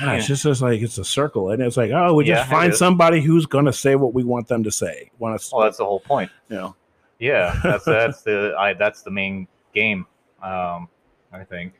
Ah, 0.00 0.14
It's 0.14 0.26
just 0.26 0.44
it's 0.44 0.60
like 0.60 0.80
it's 0.82 0.98
a 0.98 1.04
circle, 1.04 1.50
and 1.50 1.62
it's 1.62 1.76
like 1.76 1.90
oh, 1.92 2.14
we 2.14 2.26
Yeah, 2.26 2.34
just 2.36 2.50
find 2.50 2.74
somebody 2.74 3.20
who's 3.20 3.46
gonna 3.46 3.72
say 3.72 3.94
what 3.94 4.12
we 4.12 4.24
want 4.24 4.48
them 4.48 4.62
to 4.64 4.70
say. 4.70 5.10
Want 5.18 5.36
us, 5.36 5.52
well, 5.52 5.62
that's 5.62 5.78
the 5.78 5.84
whole 5.84 6.00
point. 6.00 6.30
you 6.48 6.56
know? 6.56 6.76
Yeah, 7.20 7.58
that's 7.62 7.84
that's 7.86 8.22
the 8.22 8.54
I 8.58 8.74
that's 8.74 9.02
the 9.02 9.10
main 9.10 9.46
game. 9.74 10.06
Um, 10.42 10.88
I 11.32 11.44
think. 11.48 11.74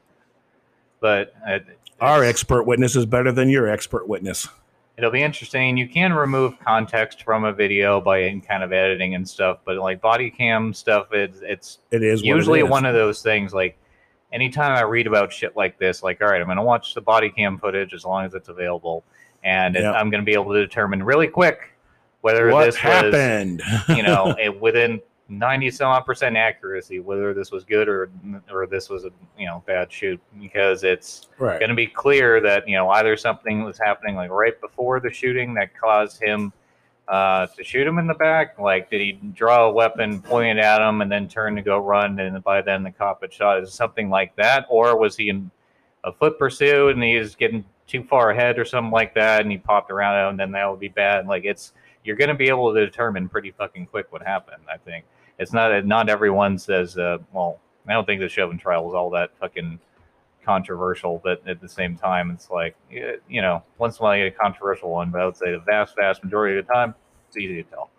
But 1.01 1.35
uh, 1.47 1.59
Our 2.01 2.25
expert 2.25 2.65
witness 2.65 2.97
is 2.97 3.07
better 3.07 3.33
than 3.33 3.49
your 3.49 3.69
expert 3.69 4.09
witness. 4.09 4.49
it'll 4.97 5.11
be 5.11 5.23
interesting. 5.23 5.77
You 5.77 5.89
can 5.89 6.13
remove 6.13 6.59
context 6.61 7.23
from 7.25 7.45
a 7.45 7.53
video 7.53 8.01
by 8.01 8.29
kind 8.47 8.63
of 8.63 8.73
editing 8.73 9.15
and 9.15 9.29
stuff, 9.29 9.59
but 9.65 9.77
like 9.79 10.01
body 10.01 10.31
cam 10.31 10.73
stuff, 10.75 11.09
it's 11.13 11.41
it's 11.43 11.79
It 11.91 12.03
is 12.03 12.23
usually 12.23 12.61
is. 12.61 12.69
one 12.69 12.85
of 12.87 12.95
those 12.95 13.23
things. 13.23 13.53
Like 13.55 13.77
anytime 14.33 14.73
I 14.77 14.83
read 14.83 15.07
about 15.07 15.33
shit 15.33 15.57
like 15.57 15.79
this, 15.79 16.03
like 16.03 16.21
all 16.23 16.29
right, 16.29 16.41
I'm 16.41 16.47
gonna 16.47 16.63
watch 16.65 16.95
the 16.95 17.01
body 17.01 17.31
cam 17.31 17.59
footage 17.59 17.93
as 17.95 18.05
long 18.05 18.25
as 18.25 18.35
it's 18.35 18.49
available, 18.49 19.05
and 19.43 19.75
it- 19.77 19.85
I'm 19.85 20.11
gonna 20.11 20.23
be 20.25 20.35
able 20.35 20.53
to 20.53 20.61
determine 20.61 21.03
really 21.03 21.29
quick 21.29 21.71
whether 22.21 22.51
what 22.51 22.65
this 22.67 22.75
was 22.75 22.77
happened. 22.77 23.63
you 23.89 24.03
know, 24.03 24.35
it, 24.41 24.61
within 24.61 25.01
90 25.29 25.71
some 25.71 25.89
odd 25.89 26.05
percent 26.05 26.37
accuracy, 26.37 27.01
whether 27.01 27.33
this 27.33 27.51
was 27.51 27.65
good 27.65 27.89
or 27.89 28.11
or 28.51 28.67
this 28.67 28.89
was 28.91 29.05
a 29.05 29.11
you 29.39 29.47
know 29.47 29.63
bad 29.67 29.91
shoot, 29.91 30.21
because 30.41 30.85
it's 30.85 31.29
right? 31.39 31.59
going 31.59 31.71
to 31.71 31.75
be 31.75 31.87
clear 31.87 32.41
that 32.41 32.69
you 32.69 32.77
know 32.77 32.91
either 32.91 33.17
something 33.17 33.65
was 33.65 33.79
happening 33.79 34.17
like 34.17 34.31
right 34.31 34.61
before 34.61 35.01
the 35.01 35.11
shooting 35.11 35.55
that 35.55 35.79
caused 35.79 36.23
him 36.23 36.53
uh, 37.09 37.47
to 37.49 37.65
shoot 37.65 37.87
him 37.87 37.99
in 37.99 38.07
the 38.07 38.15
back. 38.15 38.59
Like, 38.59 38.91
did 38.91 39.01
he 39.01 39.13
draw 39.13 39.67
a 39.67 39.73
weapon, 39.73 40.21
point 40.21 40.59
it 40.59 40.63
at 40.63 40.87
him, 40.87 41.01
and 41.01 41.11
then 41.11 41.29
turn 41.29 41.57
to 41.57 41.63
go 41.63 41.79
run, 41.79 42.19
and 42.19 42.43
by 42.43 42.63
then 42.63 42.83
the 42.83 42.91
cop 42.91 43.23
had 43.23 43.33
shot? 43.33 43.63
Is 43.63 43.73
something 43.73 44.11
like 44.11 44.35
that, 44.37 44.67
or 44.69 44.99
was 44.99 45.17
he 45.17 45.29
in 45.29 45.51
a 46.05 46.13
foot 46.13 46.39
pursuit 46.39 46.95
and 46.95 47.03
he's 47.03 47.35
getting 47.35 47.65
too 47.87 48.05
far 48.05 48.31
ahead 48.31 48.59
or 48.59 48.65
something 48.65 48.93
like 48.93 49.15
that, 49.15 49.43
and 49.43 49.51
he 49.51 49.59
popped 49.59 49.91
around 49.91 50.19
him, 50.21 50.29
and 50.31 50.41
then 50.41 50.53
that 50.53 50.71
would 50.71 50.81
be 50.81 50.89
bad. 50.89 51.27
Like, 51.27 51.45
it's 51.45 51.73
you're 52.05 52.17
going 52.17 52.29
to 52.29 52.35
be 52.35 52.49
able 52.49 52.73
to 52.73 52.85
determine 52.85 53.29
pretty 53.29 53.51
fucking 53.51 53.87
quick 53.87 54.13
what 54.13 54.23
happened. 54.23 54.63
I 54.73 54.77
think 54.77 55.05
it's 55.39 55.53
not 55.53 55.85
not 55.87 56.09
everyone 56.09 56.59
says. 56.59 56.97
Uh, 56.97 57.19
well, 57.33 57.61
I 57.89 57.93
don't 57.93 58.07
think 58.07 58.21
the 58.21 58.29
Chauvin 58.29 58.59
trial 58.59 58.85
was 58.85 58.95
all 58.95 59.11
that 59.11 59.31
fucking 59.41 59.79
controversial, 60.45 61.21
but 61.25 61.47
at 61.47 61.61
the 61.61 61.69
same 61.69 61.97
time, 61.97 62.31
it's 62.31 62.51
like 62.51 62.77
you 62.91 63.43
know, 63.43 63.63
once 63.79 63.99
in 63.99 64.03
a 64.03 64.05
while 64.05 64.17
you 64.17 64.25
get 64.25 64.35
a 64.35 64.39
controversial 64.39 64.91
one, 64.91 65.11
but 65.11 65.21
I 65.21 65.27
would 65.27 65.37
say 65.37 65.53
the 65.53 65.59
vast, 65.59 65.97
vast 65.97 66.23
majority 66.23 66.59
of 66.59 66.67
the 66.67 66.73
time, 66.73 66.95
it's 67.29 67.37
easy 67.37 67.63
to 67.63 67.71
tell. 67.71 67.91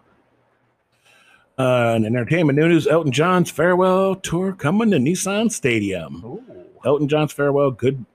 Uh, 1.58 1.94
in 1.96 2.06
entertainment 2.06 2.60
news, 2.60 2.86
Elton 2.86 3.14
John's 3.14 3.50
farewell 3.50 4.16
tour 4.16 4.54
coming 4.54 4.92
to 4.92 4.98
Nissan 4.98 5.50
Stadium. 5.52 6.42
Elton 6.86 7.08
John's 7.08 7.32
farewell 7.32 7.72
good 7.72 8.06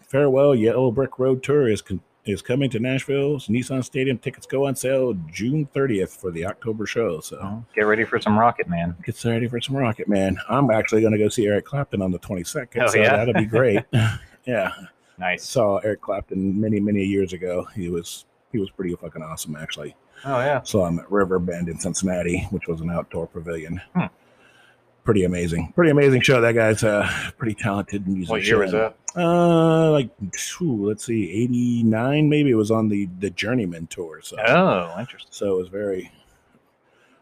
farewell 0.00 0.54
Yellow 0.56 0.90
Brick 0.90 1.18
Road 1.18 1.42
tour 1.42 1.68
is 1.68 1.82
con- 1.82 2.00
is 2.32 2.42
coming 2.42 2.70
to 2.70 2.78
Nashville's 2.78 3.48
Nissan 3.48 3.84
Stadium. 3.84 4.18
Tickets 4.18 4.46
go 4.46 4.66
on 4.66 4.74
sale 4.76 5.14
June 5.32 5.68
30th 5.74 6.10
for 6.20 6.30
the 6.30 6.46
October 6.46 6.86
show. 6.86 7.20
So 7.20 7.64
Get 7.74 7.82
ready 7.82 8.04
for 8.04 8.20
some 8.20 8.38
Rocket 8.38 8.68
Man. 8.68 8.96
get 9.04 9.22
ready 9.24 9.48
for 9.48 9.60
some 9.60 9.76
Rocket 9.76 10.08
Man. 10.08 10.38
I'm 10.48 10.70
actually 10.70 11.00
going 11.00 11.12
to 11.12 11.18
go 11.18 11.28
see 11.28 11.46
Eric 11.46 11.64
Clapton 11.66 12.02
on 12.02 12.10
the 12.10 12.18
22nd. 12.18 12.82
Oh, 12.82 12.86
so 12.88 12.98
yeah? 12.98 13.16
that'll 13.16 13.34
be 13.34 13.44
great. 13.46 13.84
yeah, 14.46 14.72
Nice. 15.18 15.44
saw 15.46 15.78
Eric 15.78 16.00
Clapton 16.00 16.60
many 16.60 16.80
many 16.80 17.04
years 17.04 17.32
ago. 17.32 17.66
He 17.74 17.88
was 17.90 18.24
he 18.52 18.58
was 18.58 18.70
pretty 18.70 18.94
fucking 18.96 19.22
awesome 19.22 19.54
actually. 19.56 19.94
Oh 20.24 20.38
yeah. 20.40 20.62
Saw 20.62 20.86
him 20.86 20.98
at 20.98 21.10
River 21.10 21.38
Bend 21.38 21.68
in 21.68 21.78
Cincinnati, 21.78 22.46
which 22.50 22.66
was 22.68 22.80
an 22.80 22.90
outdoor 22.90 23.26
pavilion. 23.26 23.80
Hmm. 23.94 24.06
Pretty 25.04 25.24
amazing. 25.24 25.72
Pretty 25.74 25.90
amazing 25.90 26.20
show. 26.20 26.40
That 26.40 26.54
guy's 26.54 26.82
a 26.82 27.08
pretty 27.38 27.54
talented 27.54 28.06
musician. 28.06 28.30
What 28.32 28.44
year 28.44 28.58
was 28.58 28.72
that? 28.72 28.96
Uh, 29.16 29.90
like 29.90 30.10
phew, 30.34 30.86
let's 30.86 31.04
see, 31.04 31.30
eighty 31.32 31.82
nine 31.82 32.28
maybe. 32.28 32.50
It 32.50 32.54
was 32.54 32.70
on 32.70 32.88
the 32.88 33.08
the 33.18 33.30
Journeyman 33.30 33.86
tour. 33.88 34.20
So 34.22 34.36
Oh, 34.46 34.94
interesting. 35.00 35.32
so 35.32 35.54
it 35.54 35.58
was 35.58 35.68
very 35.68 36.12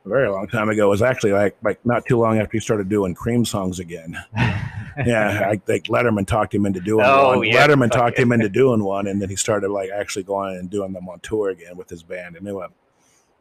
very 0.05 0.29
long 0.29 0.49
time 0.49 0.69
ago. 0.71 0.87
It 0.87 0.91
was 0.91 1.03
actually 1.03 1.33
like 1.33 1.57
like 1.63 1.85
not 1.87 2.05
too 2.05 2.19
long 2.19 2.39
after 2.39 2.53
he 2.53 2.61
started 2.61 2.89
doing 2.89 3.15
Cream 3.15 3.45
songs 3.45 3.79
again. 3.79 4.19
yeah, 4.37 5.47
I 5.49 5.57
think 5.57 5.85
Letterman 5.85 6.27
talked 6.27 6.55
him 6.55 6.67
into 6.67 6.81
doing 6.81 7.05
Oh, 7.07 7.39
one. 7.39 7.47
yeah, 7.47 7.67
Letterman 7.67 7.91
talked 7.91 8.19
him 8.19 8.33
into 8.33 8.49
doing 8.49 8.83
one, 8.83 9.07
and 9.07 9.23
then 9.23 9.29
he 9.31 9.37
started 9.37 9.71
like 9.71 9.89
actually 9.91 10.25
going 10.25 10.57
and 10.57 10.69
doing 10.69 10.93
them 10.93 11.09
on 11.09 11.21
tour 11.21 11.51
again 11.51 11.77
with 11.77 11.89
his 11.89 12.03
band, 12.03 12.37
and 12.37 12.47
they 12.47 12.53
went, 12.53 12.73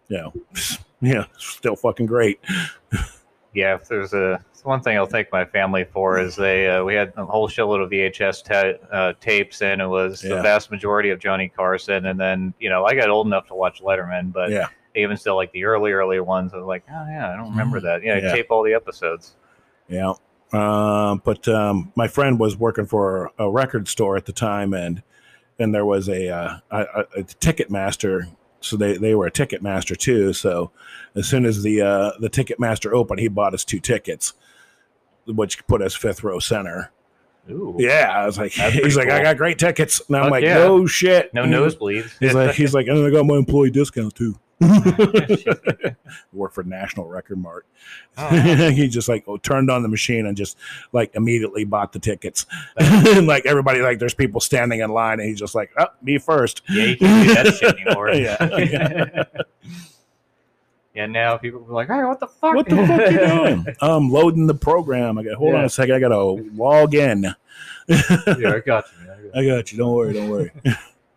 you 0.10 0.18
know, 0.18 0.34
yeah, 1.02 1.26
still 1.38 1.76
fucking 1.76 2.06
great. 2.06 2.40
yeah, 3.58 3.74
if 3.74 3.88
there's 3.88 4.14
a 4.14 4.40
one 4.64 4.82
thing 4.82 4.98
I'll 4.98 5.06
thank 5.08 5.32
my 5.32 5.46
family 5.46 5.84
for 5.86 6.20
is 6.20 6.36
they 6.36 6.70
uh, 6.70 6.84
we 6.84 6.94
had 6.94 7.12
a 7.18 7.26
whole 7.26 7.48
shitload 7.50 7.84
of 7.84 7.90
VHS 7.90 8.44
ta- 8.44 8.96
uh, 8.96 9.14
tapes 9.20 9.62
and 9.62 9.82
it 9.82 9.88
was 9.88 10.24
Yeah. 10.24 10.36
the 10.36 10.42
vast 10.44 10.70
majority 10.72 11.10
of 11.10 11.20
Johnny 11.20 11.48
Carson 11.50 12.06
and 12.06 12.20
then 12.20 12.54
you 12.60 12.70
know 12.70 12.86
I 12.86 12.94
got 12.94 13.10
old 13.10 13.26
enough 13.28 13.48
to 13.48 13.56
watch 13.56 13.82
Letterman 13.82 14.32
but 14.34 14.52
Yeah. 14.52 14.68
even 14.96 15.16
still 15.18 15.36
like 15.36 15.52
the 15.54 15.64
early 15.64 15.92
early 15.94 16.20
ones 16.20 16.54
I 16.54 16.58
was 16.58 16.66
like 16.66 16.84
oh 16.90 17.06
yeah 17.10 17.32
I 17.34 17.36
don't 17.38 17.50
remember 17.50 17.80
that 17.82 18.04
yeah, 18.04 18.16
I 18.16 18.18
Yeah. 18.20 18.34
tape 18.34 18.48
all 18.52 18.62
the 18.64 18.74
episodes 18.74 19.36
Yeah. 19.88 20.14
Um, 20.54 21.22
but 21.26 21.48
um, 21.48 21.92
my 21.96 22.08
friend 22.08 22.38
was 22.40 22.56
working 22.58 22.86
for 22.86 23.32
a 23.40 23.50
record 23.50 23.88
store 23.88 24.16
at 24.18 24.26
the 24.26 24.32
time, 24.34 24.74
and 24.74 25.02
and 25.60 25.74
there 25.76 25.86
was 25.86 26.08
a, 26.08 26.30
uh, 26.30 26.58
a, 26.72 26.78
a, 26.80 27.06
a 27.20 27.24
ticket 27.24 27.70
master. 27.72 28.28
So 28.68 28.78
they, 28.78 28.98
they 28.98 29.16
were 29.16 29.26
a 29.26 29.32
ticket 29.32 29.62
master 29.62 29.96
too. 29.96 30.34
So 30.34 30.72
as 31.16 31.28
soon 31.28 31.46
as 31.46 31.64
the 31.64 31.82
uh, 31.82 32.12
the 32.20 32.30
ticket 32.30 32.60
master 32.60 32.94
opened, 32.94 33.20
he 33.20 33.28
bought 33.28 33.54
us 33.54 33.64
two 33.64 33.80
tickets, 33.80 34.34
which 35.26 35.66
put 35.68 35.82
us 35.82 35.96
fifth 35.96 36.24
row 36.24 36.40
center. 36.40 36.92
Ooh 37.50 37.76
Yeah, 37.80 38.12
I 38.14 38.26
was 38.26 38.38
like, 38.38 38.54
That's 38.56 38.76
he's 38.84 38.98
like, 38.98 39.10
I 39.10 39.24
got 39.24 39.38
great 39.38 39.58
tickets, 39.58 40.02
and 40.08 40.18
I'm 40.18 40.24
Fuck 40.24 40.32
like, 40.32 40.44
yeah. 40.44 40.56
no 40.56 40.86
shit, 40.86 41.34
no 41.34 41.46
nosebleeds 41.46 42.12
He's 42.20 42.34
like, 42.34 42.56
he's 42.56 42.74
like, 42.74 42.88
and 42.88 43.06
I 43.06 43.10
got 43.10 43.26
my 43.26 43.38
employee 43.38 43.72
discount 43.72 44.16
too. 44.16 44.38
Work 46.34 46.54
for 46.54 46.64
National 46.64 47.08
Record 47.08 47.38
Mart. 47.38 47.66
Oh, 48.18 48.24
wow. 48.32 48.70
he 48.72 48.88
just 48.88 49.08
like 49.08 49.24
oh, 49.28 49.38
turned 49.38 49.70
on 49.70 49.84
the 49.84 49.88
machine 49.88 50.26
and 50.26 50.36
just 50.36 50.58
like 50.92 51.14
immediately 51.16 51.64
bought 51.64 51.94
the 51.94 52.00
tickets. 52.00 52.46
and 52.78 53.28
like 53.28 53.46
everybody, 53.46 53.82
like 53.82 54.00
there's 54.00 54.14
people 54.16 54.42
standing 54.42 54.80
in 54.80 54.90
line, 54.92 55.20
and 55.20 55.30
he's 55.30 55.40
just 55.40 55.54
like, 55.56 55.72
"Oh, 55.78 55.88
me 56.02 56.18
first. 56.18 56.64
yeah 56.70 56.86
you 56.86 56.98
can't 56.98 57.28
do 57.28 57.34
that 57.36 57.54
shit 57.54 57.76
anymore 57.80 58.10
Yeah, 58.14 58.58
yeah. 58.58 59.24
yeah 60.96 61.06
now 61.06 61.38
people 61.38 61.64
are 61.70 61.74
like 61.74 61.88
hey 61.88 62.04
what 62.04 62.20
the 62.20 62.28
fuck 62.28 62.56
What 62.56 62.68
the 62.68 62.76
fuck 62.88 63.12
you 63.12 63.20
doing? 63.20 63.76
I'm 63.82 64.10
loading 64.10 64.48
the 64.48 64.56
program. 64.56 65.18
I 65.20 65.24
got 65.24 65.36
hold 65.36 65.54
on 65.56 65.66
a 65.66 65.70
second. 65.70 65.96
I 65.96 66.00
got 66.00 66.10
to 66.10 66.20
log 66.56 66.96
in. 66.96 67.24
yeah 67.88 68.02
I 68.10 68.34
got 68.36 68.36
you 68.36 68.58
man. 68.58 68.64
I 68.66 68.66
got 68.66 68.88
you. 69.24 69.32
I 69.36 69.46
got 69.46 69.72
you. 69.72 69.78
Don't 69.78 69.94
worry. 69.94 70.14
Don't 70.14 70.30
worry. 70.30 70.52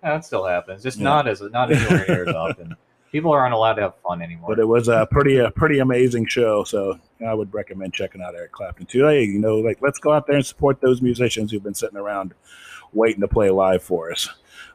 That 0.03 0.25
still 0.25 0.45
happens. 0.47 0.83
Just 0.83 0.99
Yeah. 0.99 1.05
not 1.05 1.29
as 1.29 1.41
not 1.41 1.73
anywhere 1.73 2.05
near 2.07 2.29
as 2.29 2.35
often. 2.35 2.77
People 3.13 3.33
aren't 3.33 3.55
allowed 3.55 3.75
to 3.75 3.83
have 3.83 3.95
fun 4.07 4.23
anymore. 4.23 4.51
but 4.51 4.59
it 4.61 4.67
was 4.67 4.89
a 4.89 5.07
pretty 5.11 5.39
a 5.39 5.51
pretty 5.51 5.81
amazing 5.81 6.27
show. 6.27 6.63
So 6.65 6.99
I 7.27 7.35
would 7.35 7.53
recommend 7.53 7.93
checking 7.93 8.23
out 8.23 8.35
Eric 8.35 8.53
Clapton 8.53 8.87
too. 8.87 9.07
Hey, 9.07 9.25
you 9.25 9.39
know, 9.41 9.59
like 9.59 9.79
let's 9.81 9.99
go 9.99 10.13
out 10.13 10.27
there 10.27 10.37
and 10.37 10.47
support 10.47 10.81
those 10.81 11.03
musicians 11.03 11.51
who've 11.51 11.63
been 11.63 11.75
sitting 11.75 11.99
around 11.99 12.35
waiting 12.93 13.21
to 13.21 13.29
play 13.29 13.51
live 13.51 13.83
for 13.83 14.13
us. 14.13 14.29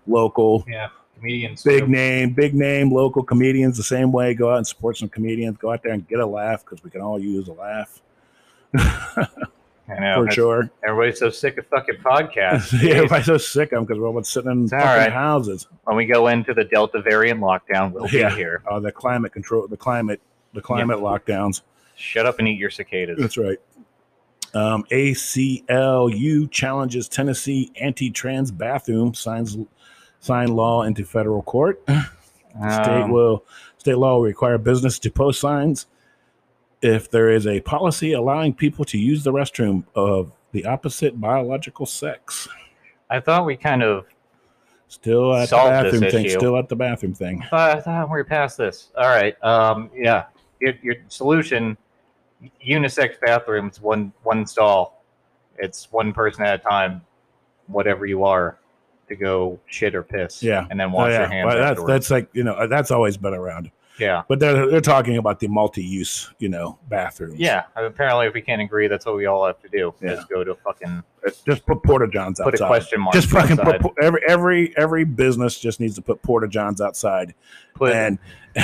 Local, 0.07 0.65
yeah, 0.67 0.89
comedians. 1.17 1.63
big 1.63 1.89
name, 1.89 2.33
big 2.33 2.53
name, 2.53 2.91
local 2.91 3.23
comedians 3.23 3.77
the 3.77 3.83
same 3.83 4.11
way. 4.11 4.33
Go 4.33 4.51
out 4.51 4.57
and 4.57 4.67
support 4.67 4.97
some 4.97 5.09
comedians. 5.09 5.57
Go 5.57 5.71
out 5.71 5.81
there 5.83 5.93
and 5.93 6.07
get 6.07 6.19
a 6.19 6.25
laugh 6.25 6.63
because 6.63 6.83
we 6.83 6.89
can 6.89 7.01
all 7.01 7.19
use 7.19 7.47
a 7.47 7.53
laugh 7.53 8.01
I 9.87 9.99
know. 9.99 10.25
for 10.25 10.31
sure. 10.31 10.69
Everybody's 10.87 11.19
so 11.19 11.29
sick 11.29 11.57
of 11.57 11.67
fucking 11.67 11.95
podcasts. 12.03 12.71
yeah, 12.81 12.95
everybody's 12.95 13.25
so 13.27 13.37
sick 13.37 13.71
of 13.71 13.77
them 13.77 13.85
because 13.85 13.99
we're 13.99 14.07
all 14.07 14.23
sitting 14.23 14.51
in 14.51 14.63
It's 14.63 14.71
fucking 14.71 14.85
right. 14.87 15.11
houses. 15.11 15.67
when 15.83 15.95
we 15.95 16.05
go 16.05 16.27
into 16.27 16.53
the 16.53 16.63
Delta 16.63 17.01
variant 17.01 17.39
lockdown, 17.39 17.91
we'll 17.91 18.07
Yeah. 18.09 18.29
be 18.29 18.35
here. 18.35 18.63
Uh, 18.69 18.79
the 18.79 18.91
climate 18.91 19.31
control, 19.31 19.67
the 19.67 19.77
climate, 19.77 20.21
the 20.53 20.61
climate 20.61 20.97
lockdowns. 20.99 21.61
Shut 21.95 22.25
up 22.25 22.39
and 22.39 22.47
eat 22.47 22.57
your 22.57 22.69
cicadas. 22.71 23.17
That's 23.19 23.37
right. 23.37 23.57
Um, 24.53 24.85
ACLU 24.91 26.49
challenges 26.49 27.07
Tennessee 27.09 27.71
anti-trans 27.79 28.51
bathroom 28.51 29.13
signs 29.13 29.57
sign 30.19 30.47
law 30.55 30.83
into 30.83 31.03
federal 31.05 31.41
court. 31.43 31.81
State 31.87 33.03
Um, 33.03 33.11
will 33.11 33.43
state 33.77 33.97
law 33.97 34.15
will 34.15 34.21
require 34.23 34.57
business 34.57 34.97
to 34.99 35.11
post 35.11 35.41
signs 35.41 35.87
if 36.85 37.09
there 37.09 37.29
is 37.29 37.47
a 37.47 37.59
policy 37.61 38.13
allowing 38.13 38.53
people 38.53 38.85
to 38.85 38.97
use 38.97 39.23
the 39.23 39.33
restroom 39.33 39.83
of 39.95 40.31
the 40.51 40.65
opposite 40.65 41.19
biological 41.19 41.85
sex. 41.85 42.47
I 43.09 43.19
thought 43.19 43.45
we 43.45 43.57
kind 43.57 43.81
of. 43.83 44.05
Still 44.87 45.35
at 45.35 45.49
the 45.49 45.55
bathroom 45.55 46.11
thing. 46.11 46.25
issue. 46.25 46.37
Still 46.37 46.57
at 46.57 46.69
the 46.69 46.75
bathroom 46.75 47.13
thing. 47.15 47.41
I 47.41 47.47
thought, 47.47 47.77
I 47.77 47.81
thought 47.81 48.07
we 48.07 48.11
were 48.13 48.23
past 48.23 48.57
this. 48.57 48.91
All 48.95 49.07
right. 49.09 49.35
Um. 49.43 49.89
Yeah. 49.95 50.25
Your, 50.61 50.73
your 50.83 50.95
solution: 51.07 51.75
unisex 52.65 53.19
bathrooms, 53.19 53.81
one 53.81 54.13
one 54.23 54.45
stall. 54.45 55.03
It's 55.57 55.91
one 55.91 56.13
person 56.13 56.43
at 56.45 56.55
a 56.55 56.63
time, 56.63 57.01
whatever 57.67 58.05
you 58.05 58.23
are, 58.25 58.59
to 59.09 59.15
go 59.15 59.59
shit 59.65 59.95
or 59.95 60.03
piss. 60.03 60.43
Yeah. 60.43 60.67
And 60.69 60.79
then 60.79 60.89
Oh, 60.91 60.95
wash 60.95 61.11
yeah. 61.11 61.19
your 61.21 61.29
hands. 61.29 61.45
Well, 61.47 61.57
that's 61.57 61.83
that's 61.85 62.11
like 62.11 62.29
you 62.33 62.43
know 62.43 62.67
that's 62.67 62.91
always 62.91 63.17
been 63.17 63.33
around. 63.33 63.71
Yeah. 63.99 64.23
But 64.27 64.39
they're 64.39 64.69
they're 64.69 64.81
talking 64.81 65.17
about 65.17 65.39
the 65.39 65.47
multi-use 65.47 66.33
you 66.39 66.49
know 66.49 66.77
bathrooms. 66.89 67.39
Yeah, 67.39 67.63
apparently, 67.75 68.27
if 68.27 68.33
we 68.33 68.41
can't 68.41 68.61
agree, 68.61 68.87
that's 68.87 69.05
what 69.05 69.15
we 69.15 69.25
all 69.25 69.45
have 69.45 69.61
to 69.61 69.69
do. 69.69 69.93
Yeah. 70.01 70.13
Is 70.13 70.25
go 70.25 70.43
to 70.43 70.55
fucking 70.55 71.03
uh, 71.25 71.31
just 71.45 71.65
put 71.65 71.83
porta 71.83 72.07
johns 72.07 72.39
outside. 72.39 72.51
put 72.51 72.61
a 72.61 72.67
question 72.67 73.01
mark. 73.01 73.13
just 73.13 73.29
fucking 73.29 73.59
outside. 73.59 73.81
put 73.81 73.93
every 74.01 74.21
every 74.27 74.77
every 74.77 75.03
business 75.03 75.59
just 75.59 75.79
needs 75.79 75.95
to 75.95 76.01
put 76.01 76.21
porta 76.21 76.47
johns 76.47 76.81
outside 76.81 77.33
Put- 77.75 77.93
and 77.93 78.19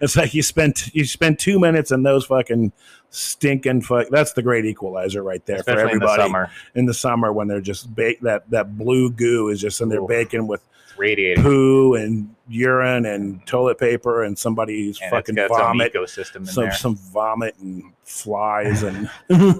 it's 0.00 0.16
like 0.16 0.32
you 0.34 0.42
spent 0.42 0.94
you 0.94 1.04
spend 1.04 1.38
two 1.38 1.58
minutes 1.58 1.90
in 1.90 2.02
those 2.02 2.26
fucking 2.26 2.72
stinking 3.10 3.82
fuck 3.82 4.06
that's 4.10 4.32
the 4.34 4.42
great 4.42 4.64
equalizer 4.64 5.22
right 5.22 5.44
there 5.46 5.62
for 5.62 5.70
everybody 5.70 5.94
in 5.94 5.98
the 6.00 6.16
summer. 6.16 6.50
in 6.74 6.86
the 6.86 6.94
summer 6.94 7.32
when 7.32 7.48
they're 7.48 7.60
just 7.60 7.92
bake 7.94 8.20
that 8.20 8.48
that 8.50 8.78
blue 8.78 9.10
goo 9.10 9.48
is 9.48 9.60
just 9.60 9.80
in 9.80 9.88
there 9.88 10.06
baking 10.06 10.46
with 10.46 10.62
radiating. 10.98 11.42
poo 11.42 11.94
and 11.94 12.34
urine 12.48 13.06
and 13.06 13.44
toilet 13.46 13.78
paper 13.78 14.24
and 14.24 14.38
somebody's 14.38 15.00
and 15.00 15.10
fucking 15.10 15.36
vomit 15.36 15.92
some 15.92 16.02
ecosystem 16.02 16.36
in 16.36 16.46
some 16.46 16.64
there. 16.64 16.72
some 16.72 16.96
vomit 16.96 17.56
and 17.58 17.82
flies 18.04 18.82
and 18.82 19.10
yeah, 19.28 19.52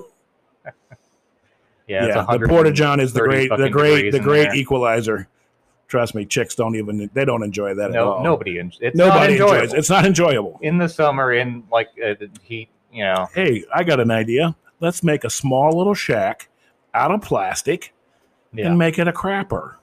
yeah, 2.07 2.25
the 2.39 2.47
porta 2.49 2.73
john 2.73 3.01
is 3.01 3.13
the 3.13 3.21
great, 3.21 3.51
the 3.57 3.71
great, 3.71 4.11
the 4.11 4.21
great 4.21 4.55
equalizer. 4.55 5.29
Trust 5.87 6.15
me, 6.15 6.27
chicks 6.27 6.55
don't 6.55 6.77
even 6.77 7.09
they 7.15 7.25
don't 7.25 7.43
enjoy 7.43 7.73
that 7.75 7.87
at 7.87 7.93
No, 7.93 8.13
all. 8.13 8.23
nobody. 8.23 8.59
It's 8.59 8.79
Nobody 8.95 9.35
enjoys. 9.35 9.73
It's 9.73 9.89
not 9.89 10.05
enjoyable. 10.05 10.59
in 10.61 10.77
the 10.77 10.89
summer 10.89 11.33
in 11.33 11.65
like 11.73 11.89
uh, 12.05 12.13
the 12.21 12.29
heat. 12.43 12.69
You 12.93 13.05
know, 13.05 13.29
Hey, 13.35 13.65
I 13.75 13.85
got 13.85 14.01
an 14.01 14.11
idea. 14.11 14.55
Let's 14.81 15.03
make 15.03 15.25
a 15.25 15.31
small 15.31 15.77
little 15.77 15.95
shack 15.95 16.49
out 16.93 17.11
of 17.11 17.23
plastic 17.23 17.95
yeah. 18.53 18.67
and 18.67 18.79
make 18.79 18.99
it 18.99 19.09
a 19.09 19.13
crapper. 19.13 19.77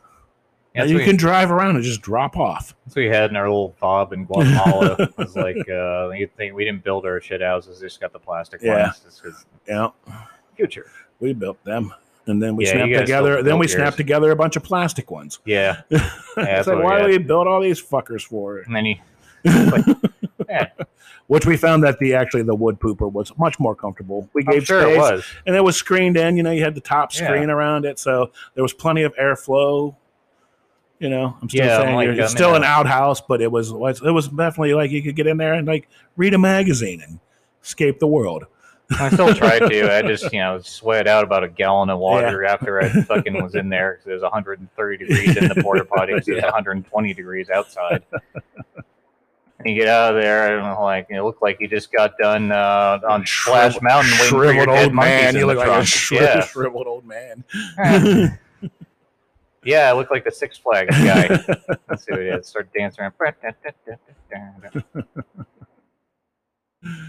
That's, 0.76 0.92
you 0.92 1.00
can 1.00 1.16
drive 1.16 1.52
around 1.52 1.76
and 1.76 1.84
just 1.84 2.02
drop 2.02 2.38
off. 2.38 2.76
that's 2.86 2.96
what 2.96 3.02
we 3.04 3.08
had 3.08 3.30
in 3.30 3.36
our 3.36 3.48
little 3.48 3.74
fob 3.80 4.12
in 4.14 4.26
Guatemala. 4.26 4.96
it 5.00 5.18
was 5.18 5.36
like 5.36 5.58
uh, 5.70 6.10
you 6.12 6.28
think 6.36 6.54
we 6.54 6.66
didn't 6.66 6.84
build 6.84 7.06
our 7.06 7.22
shit 7.22 7.42
houses; 7.42 7.80
just 7.80 8.00
got 8.02 8.12
the 8.14 8.20
plastic 8.20 8.62
Yeah. 8.62 8.92
ones. 9.08 9.46
Yeah, 9.68 9.88
future. 10.56 10.88
we 11.20 11.34
built 11.34 11.64
them, 11.64 11.94
and 12.28 12.42
then 12.42 12.56
we 12.56 12.66
Yeah, 12.66 12.74
snapped 12.74 12.94
together. 13.06 13.42
Then 13.44 13.58
we 13.58 13.68
built 13.68 13.72
snapped 13.78 13.86
yours. 13.94 13.96
together 13.98 14.32
a 14.32 14.36
bunch 14.36 14.56
of 14.56 14.64
plastic 14.64 15.10
ones. 15.12 15.40
Yeah, 15.46 15.82
it's 15.90 16.68
like, 16.68 16.84
why 16.84 17.02
do 17.02 17.08
we 17.08 17.18
build 17.20 17.48
all 17.48 17.62
these 17.62 17.82
fuckers 17.82 18.24
for? 18.24 18.60
It? 18.60 18.68
And 18.68 18.76
then 18.76 18.86
you 18.86 18.96
Which 21.28 21.48
we 21.48 21.58
found 21.58 21.84
that 21.84 21.98
the 21.98 22.14
actually 22.14 22.44
the 22.44 22.54
wood 22.54 22.80
pooper 22.80 23.12
was 23.12 23.36
much 23.40 23.60
more 23.60 23.74
comfortable. 23.76 24.30
We 24.34 24.44
gave 24.44 24.64
sure 24.66 24.82
space. 24.84 24.96
it 24.96 25.00
was. 25.00 25.26
and 25.48 25.56
it 25.56 25.64
was 25.64 25.76
screened 25.76 26.18
in. 26.18 26.38
You 26.38 26.44
know, 26.44 26.52
you 26.52 26.64
had 26.64 26.76
the 26.76 26.82
top 26.82 27.12
Yeah. 27.16 27.26
screen 27.26 27.50
around 27.50 27.84
it, 27.86 27.98
so 27.98 28.30
there 28.54 28.62
was 28.64 28.74
plenty 28.74 29.02
of 29.02 29.16
airflow. 29.16 29.96
You 31.06 31.12
know, 31.12 31.38
I'm 31.40 31.48
still 31.48 31.64
Yeah, 31.64 31.78
saying 31.78 31.96
like, 31.96 32.10
it's 32.10 32.32
still 32.32 32.50
yeah. 32.50 32.56
an 32.56 32.64
outhouse, 32.64 33.22
but 33.22 33.40
it 33.40 33.52
was 33.52 33.70
it 33.70 34.12
was 34.12 34.28
definitely 34.28 34.74
like 34.74 34.90
you 34.90 35.04
could 35.04 35.16
get 35.16 35.28
in 35.28 35.38
there 35.38 35.54
and 35.54 35.68
like 35.68 35.88
read 36.18 36.34
a 36.34 36.40
magazine 36.40 37.00
and 37.00 37.20
escape 37.64 38.00
the 38.00 38.08
world. 38.08 38.48
I 39.00 39.12
still 39.12 39.32
tried 39.36 39.60
to. 39.60 39.96
I 39.96 40.02
just, 40.02 40.34
you 40.34 40.40
know, 40.40 40.58
sweat 40.62 41.08
out 41.08 41.24
about 41.24 41.44
a 41.44 41.48
gallon 41.48 41.92
of 41.92 42.00
water 42.00 42.44
after 42.44 42.82
I 42.82 42.90
fucking 43.04 43.40
was 43.44 43.54
in 43.54 43.70
there 43.70 44.00
because 44.00 44.10
it 44.10 44.14
was 44.14 44.24
130 44.24 44.98
degrees 44.98 45.38
in 45.38 45.48
the 45.48 45.62
porta 45.62 45.86
potty. 45.86 46.14
It 46.14 46.16
was 46.16 46.28
Yeah. 46.28 46.42
120 46.46 47.14
degrees 47.14 47.52
outside. 47.52 48.04
And 49.60 49.70
you 49.70 49.76
get 49.76 49.88
out 49.88 50.16
of 50.16 50.22
there, 50.24 50.58
and 50.58 50.80
like 50.82 51.06
it 51.12 51.22
looked 51.22 51.44
like 51.44 51.60
you 51.60 51.68
just 51.68 51.92
got 51.92 52.18
done 52.18 52.52
uh, 52.52 53.00
on 53.08 53.28
Splash 53.28 53.80
Mountain 53.80 54.12
shriveled 54.26 54.70
old 54.70 54.96
man. 54.96 55.36
You 55.36 55.46
look 55.46 55.60
like 55.60 55.68
a 55.68 55.86
yeah, 56.12 56.42
shriveled 56.42 56.88
old 56.88 57.06
man. 57.06 57.44
yeah, 59.66 59.90
I 59.90 59.94
look 59.94 60.12
like 60.12 60.24
the 60.24 60.32
Six 60.32 60.58
Flags 60.58 60.96
guy. 60.98 61.28
Let's 61.90 62.06
see 62.06 62.12
what 62.12 62.22
it 62.22 62.40
is. 62.40 62.48
Start 62.48 62.70
dancing 62.78 63.04
around. 63.04 63.14